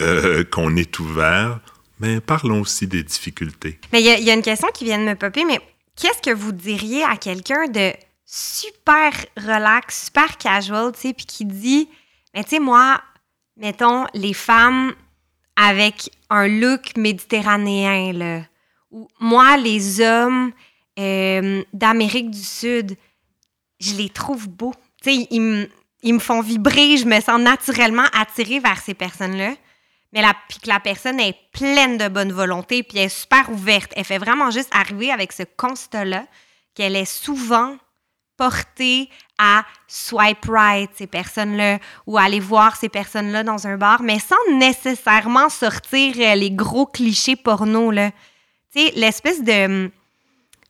euh, 0.00 0.44
qu'on 0.44 0.76
est 0.76 0.98
ouvert, 0.98 1.60
mais 2.00 2.20
parlons 2.20 2.60
aussi 2.60 2.86
des 2.86 3.02
difficultés. 3.02 3.78
Mais 3.92 4.00
il 4.00 4.06
y, 4.06 4.10
a- 4.10 4.18
il 4.18 4.24
y 4.24 4.30
a 4.30 4.34
une 4.34 4.42
question 4.42 4.68
qui 4.74 4.84
vient 4.84 4.98
de 4.98 5.04
me 5.04 5.14
popper, 5.14 5.44
mais 5.44 5.60
qu'est-ce 5.96 6.22
que 6.22 6.34
vous 6.34 6.52
diriez 6.52 7.04
à 7.04 7.16
quelqu'un 7.16 7.66
de 7.68 7.92
super 8.24 9.12
relax, 9.36 10.06
super 10.06 10.38
casual, 10.38 10.92
tu 10.92 11.00
sais, 11.00 11.12
puis 11.12 11.26
qui 11.26 11.44
dit, 11.44 11.88
mais 12.34 12.42
tu 12.44 12.50
sais, 12.50 12.58
moi, 12.60 13.00
mettons, 13.56 14.06
les 14.14 14.32
femmes 14.34 14.94
avec 15.56 16.10
un 16.30 16.48
look 16.48 16.96
méditerranéen, 16.96 18.12
là, 18.12 18.42
ou 18.90 19.08
moi, 19.20 19.56
les 19.56 20.00
hommes 20.00 20.52
euh, 20.98 21.62
d'Amérique 21.72 22.30
du 22.30 22.42
Sud, 22.42 22.96
je 23.80 23.94
les 23.94 24.08
trouve 24.08 24.48
beaux. 24.48 24.74
Tu 25.02 25.10
sais, 25.14 25.26
ils, 25.30 25.40
me- 25.40 25.68
ils 26.02 26.14
me 26.14 26.18
font 26.18 26.40
vibrer, 26.40 26.96
je 26.96 27.06
me 27.06 27.20
sens 27.20 27.40
naturellement 27.40 28.06
attirée 28.12 28.60
vers 28.60 28.78
ces 28.80 28.94
personnes-là. 28.94 29.54
Mais 30.12 30.20
la, 30.20 30.34
puis 30.48 30.58
que 30.58 30.68
la 30.68 30.80
personne 30.80 31.18
est 31.20 31.36
pleine 31.52 31.96
de 31.96 32.08
bonne 32.08 32.32
volonté, 32.32 32.82
puis 32.82 32.98
elle 32.98 33.06
est 33.06 33.08
super 33.08 33.50
ouverte. 33.50 33.92
Elle 33.96 34.04
fait 34.04 34.18
vraiment 34.18 34.50
juste 34.50 34.68
arriver 34.72 35.10
avec 35.10 35.32
ce 35.32 35.42
constat-là 35.56 36.26
qu'elle 36.74 36.96
est 36.96 37.04
souvent 37.06 37.76
portée 38.36 39.08
à 39.38 39.64
swipe 39.86 40.44
right, 40.48 40.90
ces 40.94 41.06
personnes-là, 41.06 41.78
ou 42.06 42.18
aller 42.18 42.40
voir 42.40 42.76
ces 42.76 42.88
personnes-là 42.88 43.42
dans 43.42 43.66
un 43.66 43.76
bar, 43.76 44.02
mais 44.02 44.18
sans 44.18 44.56
nécessairement 44.58 45.48
sortir 45.48 46.14
euh, 46.18 46.34
les 46.34 46.50
gros 46.50 46.86
clichés 46.86 47.36
porno, 47.36 47.90
là. 47.90 48.10
Tu 48.74 48.80
sais, 48.86 48.92
l'espèce 48.96 49.42
de 49.42 49.64
hum, 49.64 49.90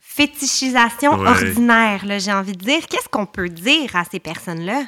fétichisation 0.00 1.18
Ouais. 1.18 1.28
ordinaire, 1.28 2.02
j'ai 2.18 2.32
envie 2.32 2.52
de 2.52 2.64
dire. 2.64 2.86
Qu'est-ce 2.88 3.08
qu'on 3.08 3.26
peut 3.26 3.48
dire 3.48 3.96
à 3.96 4.04
ces 4.04 4.20
personnes-là? 4.20 4.82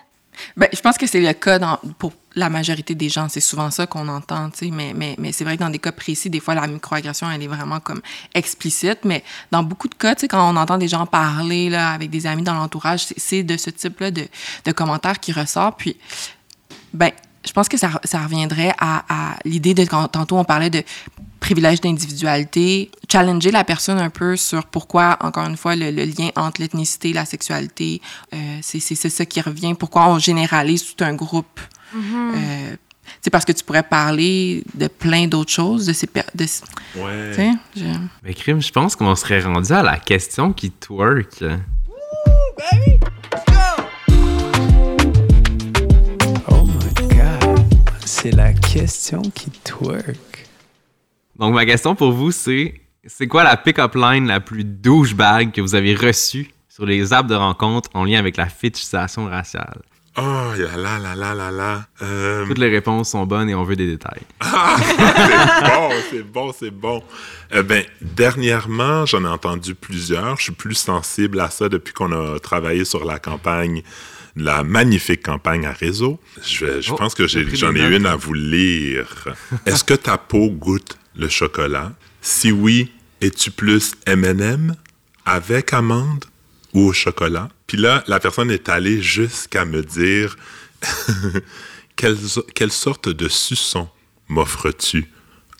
Ben, 0.57 0.68
je 0.73 0.81
pense 0.81 0.97
que 0.99 1.07
c'est 1.07 1.20
le 1.20 1.33
cas 1.33 1.59
pour 1.99 2.12
la 2.35 2.49
majorité 2.51 2.94
des 2.94 3.09
gens. 3.09 3.29
C'est 3.29 3.40
souvent 3.40 3.70
ça 3.70 3.87
qu'on 3.87 4.09
entend. 4.09 4.51
Mais, 4.73 4.92
mais, 4.94 5.14
mais 5.18 5.33
c'est 5.33 5.44
vrai 5.44 5.57
que 5.57 5.62
dans 5.62 5.70
des 5.70 5.79
cas 5.79 5.92
précis, 5.92 6.31
des 6.31 6.40
fois, 6.40 6.55
la 6.55 6.66
microagression, 6.66 7.31
elle 7.31 7.42
est 7.42 7.47
vraiment 7.49 7.81
comme 7.81 8.01
explicite. 8.35 9.01
Mais 9.05 9.23
dans 9.51 9.62
beaucoup 9.62 9.88
de 9.88 9.94
cas, 9.94 10.14
quand 10.14 10.51
on 10.53 10.57
entend 10.57 10.79
des 10.79 10.88
gens 10.88 11.07
parler, 11.07 11.70
là, 11.70 11.90
avec 11.90 12.11
des 12.11 12.27
amis 12.27 12.42
dans 12.42 12.55
l'entourage, 12.55 13.07
c'est- 13.16 13.42
de 13.42 13.57
ce 13.57 13.70
type-là 13.70 14.11
de, 14.11 14.27
de 14.64 14.73
commentaires 14.73 15.20
qui 15.20 15.33
ressort. 15.33 15.77
Puis, 15.77 15.97
ben, 16.92 17.11
je 17.47 17.53
pense 17.53 17.68
que 17.68 17.77
ça, 17.77 17.90
ça 18.05 18.20
reviendrait 18.23 18.73
à 18.79 19.37
l'idée 19.44 19.75
de 19.75 19.85
quand 19.85 20.09
tantôt 20.09 20.38
on 20.38 20.44
parlait 20.44 20.70
de 20.70 20.83
privilège 21.44 21.83
d'individualité, 21.83 22.90
challenger 23.12 23.50
la 23.50 23.64
personne 23.64 23.98
un 23.98 24.09
peu 24.09 24.35
sur 24.35 24.64
pourquoi, 24.64 25.18
encore 25.20 25.46
une 25.46 25.59
fois, 25.59 25.76
le, 25.76 25.90
le 25.90 26.04
lien 26.04 26.30
entre 26.37 26.62
l'ethnicité 26.62 27.11
et 27.11 27.12
la 27.12 27.26
sexualité, 27.26 28.00
euh, 28.33 28.37
c'est 28.62 28.80
c'est- 28.80 28.94
c'est 28.94 29.11
ça 29.11 29.26
qui 29.26 29.40
revient, 29.42 29.74
pourquoi 29.74 30.09
on 30.09 30.18
généralise 30.18 30.83
tout 30.88 31.04
un 31.04 31.12
groupe. 31.14 31.61
Euh, 31.94 32.76
c'est 33.20 33.28
parce 33.30 33.44
que 33.44 33.52
tu 33.52 33.62
pourrais 33.62 33.83
parler 33.83 34.64
de 34.74 34.88
plein 34.88 35.26
d'autres 35.26 35.52
choses, 35.52 35.85
de 35.87 35.92
ces... 35.92 36.07
De, 36.35 36.46
tu 36.46 36.98
Ouais. 36.98 37.33
sais, 37.37 37.50
je- 37.76 37.98
Mais 38.22 38.33
crime, 38.33 38.62
je 38.62 38.72
pense 38.72 38.96
qu'on 38.96 39.14
serait 39.14 39.40
rendu 39.42 39.70
à 39.72 39.83
la 39.83 39.98
question 39.98 40.50
qui 40.54 40.70
twerk. 40.70 41.44
Oh 46.48 46.64
my 46.64 47.09
god, 47.16 47.61
c'est 48.04 48.30
la 48.33 48.52
question 48.54 49.20
qui 49.35 49.50
twerk. 49.62 50.34
Donc, 51.38 51.55
ma 51.55 51.64
question 51.66 51.94
pour 51.94 52.12
vous, 52.12 52.31
c'est 52.33 52.81
c'est 53.07 53.27
quoi 53.27 53.44
la 53.44 53.57
pick-up 53.57 53.94
line 53.97 54.27
la 54.27 54.40
plus 54.40 54.64
douchebag 54.64 55.53
que 55.53 55.61
vous 55.61 55.75
avez 55.75 55.94
reçue 55.94 56.51
sur 56.68 56.87
les 56.87 57.12
apps 57.12 57.29
de 57.29 57.35
rencontre 57.35 57.90
en 57.94 58.05
lien 58.05 58.18
avec 58.18 58.37
la 58.37 58.47
fétichisation 58.47 59.27
raciale? 59.27 59.83
Oh, 60.16 60.23
là 60.57 60.77
là 60.77 60.99
là 61.01 61.14
là 61.16 61.35
là 61.35 61.51
là. 61.51 61.87
Euh, 62.03 62.47
Toutes 62.47 62.59
les 62.59 62.68
réponses 62.70 63.11
sont 63.11 63.27
bonnes 63.27 63.51
et 63.51 63.55
on 63.57 63.64
veut 63.64 63.75
des 63.75 63.88
détails. 63.88 64.20
c'est 64.40 65.64
bon, 65.64 65.90
c'est 66.11 66.23
bon, 66.23 66.53
c'est 66.57 66.70
bon. 66.70 67.03
Eh 67.53 67.62
ben, 67.64 67.83
dernièrement, 68.01 69.07
j'en 69.07 69.25
ai 69.25 69.29
entendu 69.29 69.75
plusieurs. 69.75 70.37
Je 70.38 70.44
suis 70.44 70.53
plus 70.53 70.77
sensible 70.77 71.40
à 71.40 71.51
ça 71.51 71.68
depuis 71.68 71.92
qu'on 71.92 72.12
a 72.12 72.38
travaillé 72.38 72.85
sur 72.85 73.05
la 73.05 73.18
campagne, 73.18 73.83
la 74.37 74.62
magnifique 74.62 75.23
campagne 75.25 75.66
à 75.66 75.73
réseau. 75.73 76.20
Je, 76.42 76.92
Oh, 76.92 76.94
pense 76.94 77.14
que 77.16 77.27
j'en 77.27 77.75
ai 77.75 77.97
une 77.97 78.07
à 78.07 78.14
vous 78.14 78.35
lire. 78.35 79.29
Est-ce 79.66 79.83
que 79.83 79.94
ta 79.94 80.16
peau 80.16 80.49
goûte 80.49 80.97
le 81.16 81.29
chocolat? 81.29 81.92
Si 82.20 82.53
oui, 82.53 82.92
es-tu 83.20 83.50
plus 83.50 83.92
M&M 84.07 84.74
avec 85.24 85.72
amande 85.72 86.24
ou 86.72 86.88
au 86.88 86.92
chocolat? 86.92 87.48
Puis 87.66 87.77
là, 87.79 88.03
la 88.07 88.20
personne 88.20 88.50
est 88.50 88.68
allée 88.68 89.03
jusqu'à 89.03 89.64
me 89.64 89.83
dire 89.83 90.37
quelle, 91.96 92.16
quelle 92.55 92.72
sorte 92.72 93.09
de 93.09 93.29
suçon 93.29 93.88
m'offres-tu? 94.29 95.11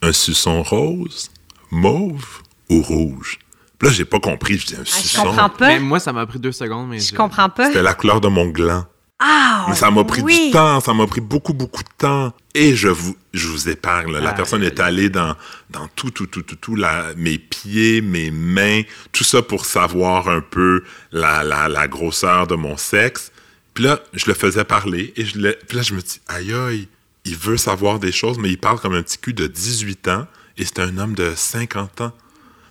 Un 0.03 0.13
suçon 0.13 0.63
rose, 0.63 1.31
mauve 1.71 2.27
ou 2.69 2.83
rouge? 2.83 3.39
Puis 3.79 3.89
là, 3.89 3.95
j'ai 3.95 4.05
pas 4.05 4.21
compris. 4.21 4.59
Je 4.59 4.67
dis 4.67 4.75
un 4.77 4.81
Ah, 4.81 4.85
je 4.85 4.91
suçon. 4.91 5.23
comprends 5.25 5.49
pas. 5.49 5.69
Mais 5.69 5.81
moi, 5.81 5.99
ça 6.01 6.13
m'a 6.13 6.27
pris 6.27 6.39
deux 6.39 6.53
secondes. 6.53 6.89
Mais 6.89 6.99
Je 7.01 7.11
je- 7.11 7.15
comprends 7.15 7.49
pas. 7.49 7.69
C'était 7.69 7.83
la 7.83 7.95
couleur 7.95 8.21
de 8.21 8.29
mon 8.29 8.47
gland. 8.49 8.87
Ah! 9.27 9.67
Mais 9.69 9.75
ça 9.75 9.91
m'a 9.91 10.05
pris 10.05 10.21
oui. 10.23 10.47
du 10.47 10.51
temps, 10.53 10.81
ça 10.81 10.93
m'a 10.93 11.07
pris 11.07 11.21
beaucoup, 11.23 11.55
beaucoup 11.55 11.83
de 11.83 11.89
temps. 11.97 12.33
Et 12.55 12.77
je 12.77 12.89
vous, 12.89 13.17
je 13.33 13.49
vous 13.49 13.69
épargne. 13.69 14.13
La 14.13 14.29
Aïe, 14.31 14.37
personne 14.37 14.63
est 14.63 14.79
allée 14.81 15.09
dans, 15.09 15.35
dans 15.71 15.89
tout, 15.97 16.11
tout, 16.11 16.27
tout, 16.27 16.43
tout, 16.43 16.57
tout, 16.57 16.77
la- 16.77 17.15
mes 17.17 17.39
pieds, 17.39 18.01
mes 18.03 18.31
mains, 18.31 18.83
tout 19.13 19.25
ça 19.25 19.41
pour 19.43 19.65
savoir 19.65 20.29
un 20.29 20.41
peu 20.41 20.85
la, 21.11 21.43
la, 21.43 21.69
la 21.69 21.89
grosseur 21.89 22.47
de 22.47 22.55
mon 22.55 22.77
sexe. 22.77 23.33
Puis 23.73 23.85
là, 23.85 24.01
je 24.13 24.27
le 24.27 24.35
faisais 24.35 24.65
parler 24.65 25.13
et 25.17 25.25
je 25.25 25.39
le, 25.39 25.57
puis 25.67 25.77
là, 25.79 25.83
je 25.83 25.95
me 25.95 26.01
dis, 26.01 26.21
aïe, 26.29 26.53
aïe, 26.53 26.89
il 27.25 27.37
veut 27.37 27.57
savoir 27.57 27.99
des 27.99 28.13
choses, 28.13 28.39
mais 28.39 28.51
il 28.51 28.59
parle 28.59 28.79
comme 28.79 28.95
un 28.95 29.03
petit 29.03 29.19
cul 29.19 29.33
de 29.33 29.47
18 29.47 30.09
ans 30.09 30.27
et 30.59 30.65
c'est 30.65 30.79
un 30.81 30.99
homme 30.99 31.15
de 31.15 31.33
50 31.35 32.03
ans. 32.03 32.13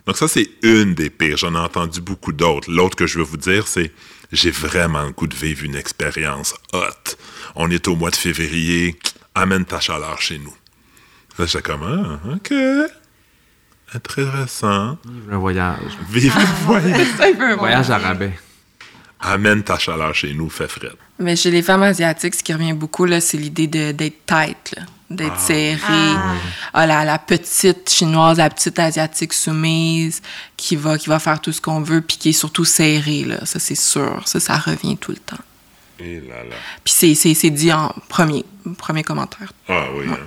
Donc 0.06 0.18
ça, 0.18 0.28
c'est 0.28 0.50
une 0.62 0.94
des 0.96 1.10
pires. 1.10 1.38
J'en 1.38 1.56
ai 1.56 1.60
entendu 1.60 2.02
beaucoup 2.02 2.34
d'autres. 2.34 2.70
L'autre 2.72 2.96
que 2.96 3.08
je 3.08 3.18
veux 3.18 3.24
vous 3.24 3.38
dire, 3.38 3.68
c'est 3.68 3.92
j'ai 4.34 4.52
vraiment 4.52 5.04
le 5.04 5.12
goût 5.12 5.28
de 5.28 5.36
vivre 5.36 5.64
une 5.64 5.76
expérience 5.76 6.54
hot. 6.74 7.16
On 7.56 7.70
est 7.72 7.88
au 7.88 7.96
mois 7.96 8.10
de 8.12 8.16
février. 8.16 8.96
Amène 9.36 9.64
ta 9.66 9.80
chaleur 9.80 10.20
chez 10.22 10.38
nous. 10.40 10.54
Là, 11.40 11.46
j'étais 11.46 11.62
comme, 11.62 11.84
ah, 11.84 12.34
OK. 12.36 12.54
Intéressant. 13.94 14.98
Un 15.32 15.38
voyage. 15.38 15.80
Vive 16.10 16.34
le 16.36 16.66
voyage. 16.66 17.08
un 17.42 17.56
Voyage 17.56 17.90
à 17.92 17.98
rabais. 17.98 18.34
Amène 19.20 19.64
ta 19.64 19.78
chaleur 19.78 20.14
chez 20.14 20.34
nous, 20.34 20.50
fait 20.50 20.68
frais. 20.68 20.92
Mais 21.20 21.36
chez 21.36 21.52
les 21.52 21.62
femmes 21.62 21.84
asiatiques, 21.84 22.36
ce 22.36 22.44
qui 22.44 22.54
revient 22.54 22.74
beaucoup, 22.74 23.06
là, 23.06 23.22
c'est 23.22 23.38
l'idée 23.38 23.68
de- 23.68 23.92
d'être 23.92 24.26
tête, 24.26 24.74
là, 24.76 24.84
d'être 25.16 25.40
serrée. 25.40 25.80
Ah. 26.16 26.34
Ah, 26.74 26.86
la, 26.86 27.06
la 27.06 27.20
petite 27.20 27.90
chinoise, 27.90 28.38
la 28.38 28.50
petite 28.50 28.78
asiatique 28.80 29.34
soumise 29.34 30.22
qui 30.58 30.76
va, 30.76 30.98
qui 30.98 31.10
va 31.10 31.20
faire 31.20 31.40
tout 31.40 31.52
ce 31.52 31.62
qu'on 31.62 31.82
veut, 31.82 32.02
puis 32.02 32.18
qui 32.18 32.30
est 32.30 32.34
surtout 32.34 32.66
serrée, 32.66 33.24
là. 33.24 33.46
Ça, 33.46 33.60
c'est 33.60 33.76
sûr. 33.76 34.22
Ça, 34.28 34.40
ça 34.40 34.58
revient 34.58 34.98
tout 34.98 35.12
le 35.12 35.18
temps. 35.18 35.38
Et 36.00 36.20
là 36.22 36.44
là. 36.44 36.56
Puis 36.84 36.94
c'est- 36.94 37.16
c'est 37.16 37.34
c'est 37.34 37.50
dit 37.52 37.72
en 37.72 37.94
premier, 38.10 38.44
premier 38.78 39.04
commentaire. 39.04 39.54
Ah 39.70 39.86
oui. 39.96 40.06
hein? 40.10 40.18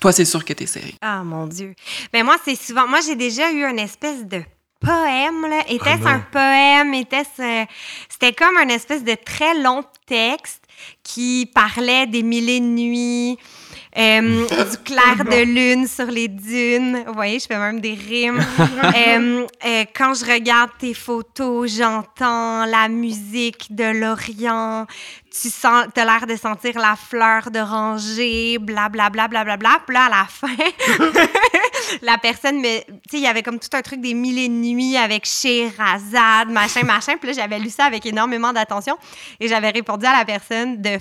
Toi, 0.00 0.12
c'est 0.12 0.24
sûr 0.24 0.44
que 0.44 0.52
t'es 0.52 0.66
serrée. 0.66 0.94
Ah, 1.00 1.22
mon 1.22 1.46
Dieu. 1.46 1.74
Mais 2.12 2.22
moi, 2.24 2.36
c'est 2.44 2.56
souvent. 2.56 2.88
Moi, 2.88 2.98
j'ai 3.06 3.14
déjà 3.14 3.50
eu 3.52 3.64
une 3.64 3.78
espèce 3.78 4.24
de 4.26 4.42
poème, 4.80 5.42
là. 5.48 5.62
Était-ce 5.68 6.00
non. 6.02 6.06
un 6.08 6.18
poème? 6.18 6.92
Était-ce. 6.94 7.40
euh, 7.40 7.64
C'était 8.08 8.32
comme 8.32 8.56
un 8.56 8.68
espèce 8.68 9.04
de 9.04 9.14
très 9.24 9.54
long 9.62 9.84
texte 10.06 10.60
qui 11.04 11.48
parlait 11.54 12.08
des 12.08 12.24
mille 12.24 12.50
et 12.50 12.56
une 12.56 12.74
nuits. 12.74 13.38
Euh, 13.98 14.46
du 14.70 14.78
clair 14.78 15.16
de 15.24 15.44
lune 15.44 15.86
sur 15.86 16.06
les 16.06 16.28
dunes. 16.28 17.04
Vous 17.06 17.12
voyez, 17.12 17.38
je 17.38 17.46
fais 17.46 17.58
même 17.58 17.80
des 17.80 17.94
rimes. 17.94 18.42
Euh, 18.94 19.46
euh, 19.64 19.84
quand 19.94 20.14
je 20.14 20.24
regarde 20.24 20.70
tes 20.78 20.94
photos, 20.94 21.70
j'entends 21.70 22.64
la 22.66 22.88
musique 22.88 23.74
de 23.74 23.84
l'Orient. 23.84 24.86
Tu 25.30 25.48
sens, 25.48 25.86
as 25.96 26.04
l'air 26.04 26.26
de 26.26 26.36
sentir 26.36 26.78
la 26.78 26.94
fleur 26.96 27.50
d'oranger, 27.50 28.58
blablabla, 28.58 29.28
blablabla. 29.28 29.80
Puis 29.86 29.94
là, 29.94 30.06
à 30.06 30.08
la 30.08 30.26
fin, 30.26 30.48
la 32.02 32.18
personne 32.18 32.60
me. 32.60 32.80
Tu 32.80 32.92
sais, 33.10 33.16
il 33.18 33.22
y 33.22 33.26
avait 33.26 33.42
comme 33.42 33.58
tout 33.58 33.74
un 33.74 33.82
truc 33.82 34.00
des 34.00 34.14
mille 34.14 34.38
et 34.38 34.48
nuits 34.48 34.96
avec 34.96 35.24
Sherazade, 35.26 36.50
machin, 36.50 36.82
machin. 36.82 37.16
Puis 37.16 37.28
là, 37.28 37.34
j'avais 37.34 37.58
lu 37.58 37.70
ça 37.70 37.84
avec 37.84 38.04
énormément 38.04 38.52
d'attention 38.52 38.96
et 39.40 39.48
j'avais 39.48 39.70
répondu 39.70 40.06
à 40.06 40.12
la 40.12 40.24
personne 40.24 40.80
de 40.82 40.98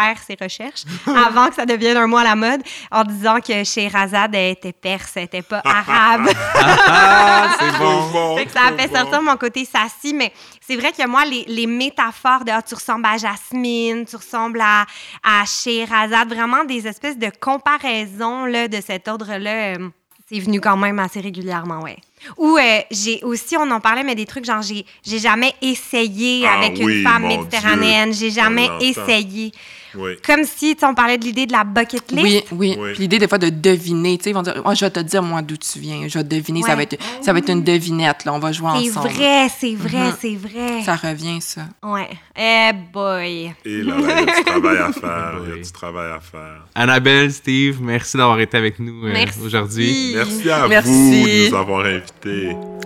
faire 0.00 0.18
ses 0.18 0.36
recherches 0.40 0.84
avant 1.06 1.48
que 1.48 1.54
ça 1.54 1.66
devienne 1.66 1.96
un 1.96 2.06
mot 2.06 2.18
à 2.18 2.24
la 2.24 2.36
mode 2.36 2.62
en 2.90 3.04
disant 3.04 3.40
que 3.40 3.64
Sherazade 3.64 4.34
elle 4.34 4.52
était 4.52 4.72
perse, 4.72 5.12
elle 5.16 5.24
était 5.24 5.42
pas 5.42 5.62
arabe. 5.64 6.28
Ah, 6.54 7.56
c'est 7.58 7.78
bon. 7.78 8.10
bon. 8.10 8.36
Fait 8.36 8.46
que 8.46 8.52
ça 8.52 8.66
a 8.66 8.72
fait 8.72 8.88
bon. 8.88 8.96
sortir 8.96 9.22
mon 9.22 9.36
côté 9.36 9.64
sassy, 9.64 10.12
mais 10.14 10.32
c'est 10.60 10.76
vrai 10.76 10.92
que 10.92 11.06
moi, 11.06 11.24
les, 11.24 11.44
les 11.46 11.66
métaphores 11.66 12.44
de 12.44 12.50
ah, 12.50 12.62
tu 12.62 12.74
ressembles 12.74 13.06
à 13.06 13.16
Jasmine, 13.16 14.04
tu 14.04 14.16
ressembles 14.16 14.60
à, 14.60 14.86
à 15.22 15.44
Sherazade, 15.44 16.28
vraiment 16.28 16.64
des 16.64 16.86
espèces 16.86 17.18
de 17.18 17.30
comparaisons 17.40 18.44
là, 18.44 18.68
de 18.68 18.80
cet 18.80 19.08
ordre-là, 19.08 19.74
euh, 19.74 19.88
c'est 20.28 20.40
venu 20.40 20.60
quand 20.60 20.76
même 20.76 20.98
assez 20.98 21.20
régulièrement, 21.20 21.80
ouais. 21.80 21.96
Ou 22.36 22.56
euh, 22.58 22.78
j'ai 22.90 23.20
aussi, 23.22 23.56
on 23.56 23.70
en 23.70 23.80
parlait, 23.80 24.02
mais 24.02 24.14
des 24.14 24.26
trucs 24.26 24.44
genre, 24.44 24.62
j'ai, 24.62 24.84
j'ai 25.06 25.18
jamais 25.18 25.54
essayé 25.62 26.44
Ah 26.46 26.58
avec 26.58 26.78
oui, 26.82 26.98
une 26.98 27.02
femme 27.04 27.26
méditerranéenne, 27.26 28.12
j'ai 28.12 28.30
jamais 28.30 28.68
essayé. 28.80 29.52
Oui. 29.96 30.12
Comme 30.24 30.44
si, 30.44 30.74
tu 30.76 30.80
sais, 30.80 30.86
on 30.86 30.94
parlait 30.94 31.18
de 31.18 31.24
l'idée 31.24 31.46
de 31.46 31.52
la 31.52 31.64
bucket 31.64 32.12
list. 32.12 32.46
Oui, 32.52 32.76
oui. 32.78 32.94
L'idée 32.96 33.18
des 33.18 33.26
fois 33.26 33.38
de 33.38 33.48
deviner, 33.50 34.18
tu 34.18 34.24
sais, 34.24 34.30
ils 34.30 34.34
vont 34.34 34.42
dire, 34.42 34.62
oh, 34.64 34.70
je 34.72 34.84
vais 34.84 34.90
te 34.90 35.00
dire 35.00 35.20
moi 35.20 35.42
d'où 35.42 35.56
tu 35.56 35.80
viens, 35.80 36.06
je 36.06 36.16
vais 36.16 36.22
te 36.22 36.28
deviner, 36.28 36.62
ça 36.62 36.76
va 36.76 36.84
être, 36.84 36.96
ça 37.20 37.32
va 37.32 37.40
être 37.40 37.50
une 37.50 37.64
devinette 37.64 38.24
là, 38.24 38.32
on 38.32 38.38
va 38.38 38.52
jouer 38.52 38.68
C'est 38.84 38.90
ensemble. 38.90 39.08
vrai, 39.08 39.48
c'est 39.58 39.74
vrai, 39.74 39.98
Mhm. 40.10 40.14
c'est 40.20 40.36
vrai. 40.36 40.82
Ça 40.84 40.94
revient 40.94 41.40
ça. 41.40 41.62
Ouais. 41.82 42.08
Eh 42.38 42.70
boy. 42.92 43.52
Et 43.64 43.82
là, 43.82 43.94
il 43.98 44.04
y 44.04 44.10
a 44.30 44.36
du 44.36 44.44
travail 44.44 44.76
à 44.78 44.92
faire. 44.92 45.32
Il 45.44 45.50
y 45.50 45.52
a 45.58 45.62
du 45.64 45.72
travail 45.72 46.12
à 46.12 46.20
faire. 46.20 46.66
Annabelle, 46.76 47.32
Steve, 47.32 47.78
merci 47.82 48.16
d'avoir 48.16 48.38
été 48.38 48.56
avec 48.56 48.78
nous 48.78 49.06
euh, 49.06 49.24
aujourd'hui. 49.44 50.12
Merci 50.14 50.50
à 50.50 50.68
Merci. 50.68 50.88
vous 50.88 51.26
de 51.26 51.50
nous 51.50 51.56
avoir 51.56 51.84
invités. 51.86 52.09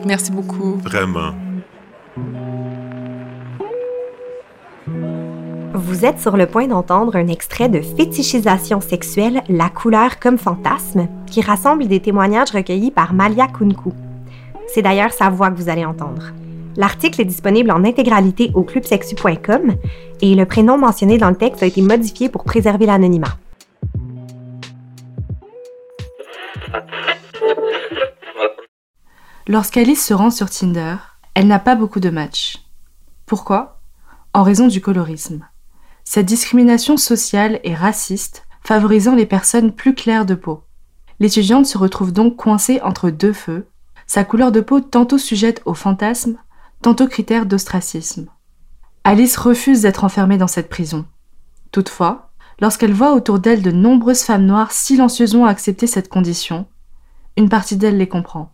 Merci 0.04 0.32
beaucoup. 0.32 0.76
Vraiment. 0.82 1.32
Vous 5.74 6.04
êtes 6.04 6.20
sur 6.20 6.36
le 6.36 6.46
point 6.46 6.68
d'entendre 6.68 7.16
un 7.16 7.26
extrait 7.26 7.68
de 7.68 7.80
Fétichisation 7.80 8.80
sexuelle, 8.80 9.42
la 9.48 9.68
couleur 9.68 10.20
comme 10.20 10.38
fantasme, 10.38 11.08
qui 11.26 11.40
rassemble 11.40 11.88
des 11.88 12.00
témoignages 12.00 12.52
recueillis 12.52 12.92
par 12.92 13.12
Malia 13.12 13.48
Kunku. 13.48 13.92
C'est 14.68 14.82
d'ailleurs 14.82 15.12
sa 15.12 15.30
voix 15.30 15.50
que 15.50 15.56
vous 15.56 15.68
allez 15.68 15.84
entendre. 15.84 16.32
L'article 16.76 17.20
est 17.20 17.26
disponible 17.26 17.70
en 17.70 17.84
intégralité 17.84 18.50
au 18.54 18.62
clubsexu.com 18.62 19.74
et 20.20 20.34
le 20.34 20.46
prénom 20.46 20.78
mentionné 20.78 21.18
dans 21.18 21.30
le 21.30 21.36
texte 21.36 21.62
a 21.62 21.66
été 21.66 21.82
modifié 21.82 22.28
pour 22.28 22.44
préserver 22.44 22.86
l'anonymat. 22.86 23.36
Lorsqu'Alice 29.46 30.02
se 30.02 30.14
rend 30.14 30.30
sur 30.30 30.48
Tinder, 30.48 30.96
elle 31.34 31.46
n'a 31.46 31.58
pas 31.58 31.74
beaucoup 31.74 32.00
de 32.00 32.08
matchs. 32.08 32.64
Pourquoi? 33.26 33.78
En 34.32 34.42
raison 34.42 34.68
du 34.68 34.80
colorisme. 34.80 35.46
Cette 36.02 36.24
discrimination 36.24 36.96
sociale 36.96 37.60
et 37.62 37.74
raciste 37.74 38.46
favorisant 38.62 39.14
les 39.14 39.26
personnes 39.26 39.72
plus 39.72 39.94
claires 39.94 40.24
de 40.24 40.34
peau. 40.34 40.62
L'étudiante 41.20 41.66
se 41.66 41.76
retrouve 41.76 42.10
donc 42.10 42.36
coincée 42.36 42.80
entre 42.82 43.10
deux 43.10 43.34
feux, 43.34 43.68
sa 44.06 44.24
couleur 44.24 44.50
de 44.50 44.62
peau 44.62 44.80
tantôt 44.80 45.18
sujette 45.18 45.60
au 45.66 45.74
fantasme, 45.74 46.38
tantôt 46.80 47.06
critère 47.06 47.44
d'ostracisme. 47.44 48.30
Alice 49.04 49.36
refuse 49.36 49.82
d'être 49.82 50.04
enfermée 50.04 50.38
dans 50.38 50.46
cette 50.46 50.70
prison. 50.70 51.04
Toutefois, 51.70 52.30
lorsqu'elle 52.62 52.94
voit 52.94 53.12
autour 53.12 53.40
d'elle 53.40 53.60
de 53.60 53.72
nombreuses 53.72 54.22
femmes 54.22 54.46
noires 54.46 54.72
silencieusement 54.72 55.44
accepter 55.44 55.86
cette 55.86 56.08
condition, 56.08 56.66
Une 57.36 57.48
partie 57.48 57.76
d'elles 57.76 57.98
les 57.98 58.08
comprend. 58.08 58.53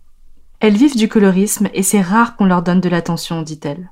Elles 0.60 0.76
vivent 0.76 0.96
du 0.96 1.08
colorisme 1.08 1.68
et 1.72 1.82
c'est 1.82 2.02
rare 2.02 2.36
qu'on 2.36 2.44
leur 2.44 2.62
donne 2.62 2.82
de 2.82 2.88
l'attention, 2.90 3.40
dit-elle. 3.40 3.90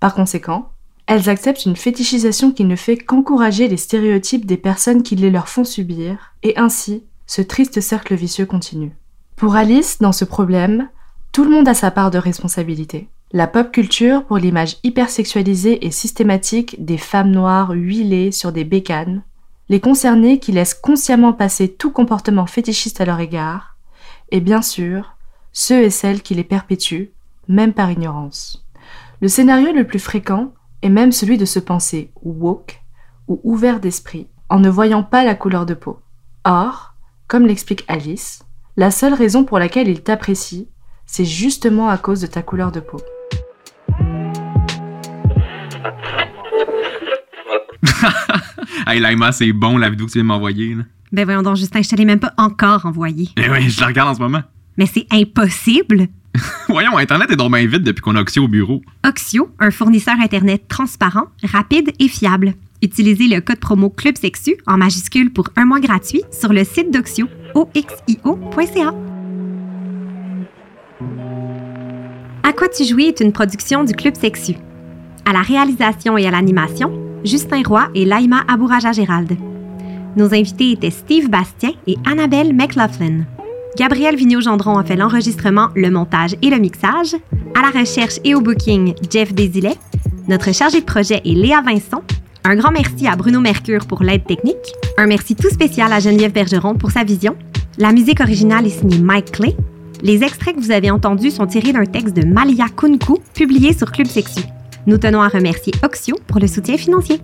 Par 0.00 0.14
conséquent, 0.14 0.70
elles 1.06 1.30
acceptent 1.30 1.64
une 1.64 1.76
fétichisation 1.76 2.52
qui 2.52 2.64
ne 2.64 2.76
fait 2.76 2.98
qu'encourager 2.98 3.68
les 3.68 3.78
stéréotypes 3.78 4.44
des 4.44 4.58
personnes 4.58 5.02
qui 5.02 5.16
les 5.16 5.30
leur 5.30 5.48
font 5.48 5.64
subir, 5.64 6.34
et 6.42 6.56
ainsi, 6.58 7.04
ce 7.26 7.40
triste 7.40 7.80
cercle 7.80 8.14
vicieux 8.14 8.46
continue. 8.46 8.92
Pour 9.34 9.56
Alice, 9.56 9.98
dans 9.98 10.12
ce 10.12 10.26
problème, 10.26 10.88
tout 11.32 11.42
le 11.42 11.50
monde 11.50 11.68
a 11.68 11.74
sa 11.74 11.90
part 11.90 12.10
de 12.10 12.18
responsabilité. 12.18 13.08
La 13.32 13.46
pop 13.46 13.72
culture 13.72 14.24
pour 14.24 14.36
l'image 14.36 14.76
hypersexualisée 14.82 15.86
et 15.86 15.90
systématique 15.90 16.84
des 16.84 16.98
femmes 16.98 17.30
noires 17.30 17.70
huilées 17.70 18.30
sur 18.30 18.52
des 18.52 18.64
bécanes, 18.64 19.22
les 19.68 19.80
concernés 19.80 20.38
qui 20.38 20.52
laissent 20.52 20.74
consciemment 20.74 21.32
passer 21.32 21.68
tout 21.68 21.92
comportement 21.92 22.46
fétichiste 22.46 23.00
à 23.00 23.04
leur 23.04 23.20
égard, 23.20 23.76
et 24.30 24.40
bien 24.40 24.62
sûr, 24.62 25.16
ceux 25.52 25.82
et 25.82 25.90
celles 25.90 26.22
qui 26.22 26.34
les 26.34 26.44
perpétuent, 26.44 27.10
même 27.48 27.72
par 27.72 27.90
ignorance. 27.90 28.66
Le 29.20 29.28
scénario 29.28 29.72
le 29.72 29.86
plus 29.86 29.98
fréquent 29.98 30.54
est 30.82 30.88
même 30.88 31.12
celui 31.12 31.36
de 31.36 31.44
se 31.44 31.58
penser 31.58 32.12
woke 32.22 32.80
ou 33.28 33.40
ouvert 33.44 33.80
d'esprit 33.80 34.28
en 34.48 34.60
ne 34.60 34.70
voyant 34.70 35.02
pas 35.02 35.24
la 35.24 35.34
couleur 35.34 35.66
de 35.66 35.74
peau. 35.74 36.00
Or, 36.44 36.94
comme 37.28 37.46
l'explique 37.46 37.84
Alice, 37.86 38.42
la 38.76 38.90
seule 38.90 39.14
raison 39.14 39.44
pour 39.44 39.58
laquelle 39.58 39.88
il 39.88 40.02
t'apprécie, 40.02 40.68
c'est 41.06 41.24
justement 41.24 41.88
à 41.88 41.98
cause 41.98 42.20
de 42.20 42.26
ta 42.26 42.42
couleur 42.42 42.72
de 42.72 42.80
peau. 42.80 43.00
hey, 48.86 49.00
Laima, 49.00 49.32
c'est 49.32 49.52
bon 49.52 49.76
la 49.76 49.90
vidéo 49.90 50.06
que 50.06 50.12
tu 50.12 50.18
viens 50.18 50.24
de 50.24 50.28
m'envoyer. 50.28 50.76
Ben 51.12 51.24
voyons 51.24 51.42
donc, 51.42 51.56
Justin, 51.56 51.82
je 51.82 51.88
te 51.88 51.96
l'ai 51.96 52.04
même 52.04 52.20
pas 52.20 52.32
encore 52.38 52.86
envoyé. 52.86 53.28
Eh 53.36 53.50
oui, 53.50 53.68
je 53.68 53.80
la 53.80 53.88
regarde 53.88 54.10
en 54.10 54.14
ce 54.14 54.20
moment. 54.20 54.42
Mais 54.76 54.86
c'est 54.86 55.06
impossible! 55.10 56.08
Voyons, 56.68 56.96
Internet 56.96 57.30
est 57.30 57.36
donc 57.36 57.52
bien 57.52 57.66
vite 57.66 57.82
depuis 57.82 58.00
qu'on 58.00 58.16
a 58.16 58.20
Oxy 58.20 58.38
au 58.38 58.48
bureau. 58.48 58.82
Oxio, 59.06 59.50
un 59.58 59.70
fournisseur 59.70 60.14
Internet 60.22 60.68
transparent, 60.68 61.26
rapide 61.42 61.92
et 61.98 62.08
fiable. 62.08 62.54
Utilisez 62.82 63.28
le 63.28 63.40
code 63.40 63.58
promo 63.58 63.90
Club 63.90 64.16
Sexu 64.16 64.56
en 64.66 64.78
majuscule 64.78 65.32
pour 65.32 65.48
un 65.56 65.64
mois 65.66 65.80
gratuit 65.80 66.22
sur 66.30 66.52
le 66.52 66.64
site 66.64 66.90
d'Oxio, 66.90 67.26
oxio.ca. 67.54 68.94
À 72.42 72.52
quoi 72.52 72.68
tu 72.68 72.84
jouis 72.84 73.06
est 73.06 73.20
une 73.20 73.32
production 73.32 73.84
du 73.84 73.92
Club 73.92 74.14
Sexu. 74.16 74.54
À 75.26 75.32
la 75.32 75.42
réalisation 75.42 76.16
et 76.16 76.26
à 76.26 76.30
l'animation, 76.30 76.92
Justin 77.24 77.62
Roy 77.66 77.88
et 77.94 78.04
Laima 78.04 78.44
Abouraja 78.48 78.92
Gérald. 78.92 79.36
Nos 80.16 80.34
invités 80.34 80.72
étaient 80.72 80.90
Steve 80.90 81.28
Bastien 81.28 81.72
et 81.86 81.96
Annabelle 82.06 82.54
McLaughlin. 82.54 83.24
Gabriel 83.76 84.16
Vigneault-Gendron 84.16 84.78
a 84.78 84.84
fait 84.84 84.96
l'enregistrement, 84.96 85.68
le 85.74 85.90
montage 85.90 86.34
et 86.42 86.50
le 86.50 86.58
mixage. 86.58 87.14
À 87.54 87.62
la 87.62 87.80
recherche 87.80 88.18
et 88.24 88.34
au 88.34 88.40
booking, 88.40 88.94
Jeff 89.10 89.32
Desilets. 89.32 89.78
Notre 90.28 90.52
chargé 90.52 90.80
de 90.80 90.84
projet 90.84 91.20
est 91.24 91.34
Léa 91.34 91.62
Vincent. 91.62 92.02
Un 92.44 92.56
grand 92.56 92.72
merci 92.72 93.06
à 93.06 93.16
Bruno 93.16 93.40
Mercure 93.40 93.86
pour 93.86 94.02
l'aide 94.02 94.24
technique. 94.24 94.56
Un 94.96 95.06
merci 95.06 95.34
tout 95.36 95.48
spécial 95.50 95.92
à 95.92 96.00
Geneviève 96.00 96.32
Bergeron 96.32 96.74
pour 96.74 96.90
sa 96.90 97.04
vision. 97.04 97.36
La 97.78 97.92
musique 97.92 98.20
originale 98.20 98.66
est 98.66 98.70
signée 98.70 98.98
Mike 98.98 99.32
Clay. 99.32 99.56
Les 100.02 100.22
extraits 100.22 100.56
que 100.56 100.60
vous 100.60 100.70
avez 100.70 100.90
entendus 100.90 101.30
sont 101.30 101.46
tirés 101.46 101.72
d'un 101.72 101.84
texte 101.84 102.16
de 102.16 102.26
Malia 102.26 102.66
Kunku, 102.74 103.18
publié 103.34 103.72
sur 103.72 103.92
Club 103.92 104.06
Sexu. 104.06 104.42
Nous 104.86 104.98
tenons 104.98 105.20
à 105.20 105.28
remercier 105.28 105.72
Oxio 105.82 106.16
pour 106.26 106.40
le 106.40 106.46
soutien 106.46 106.76
financier. 106.76 107.20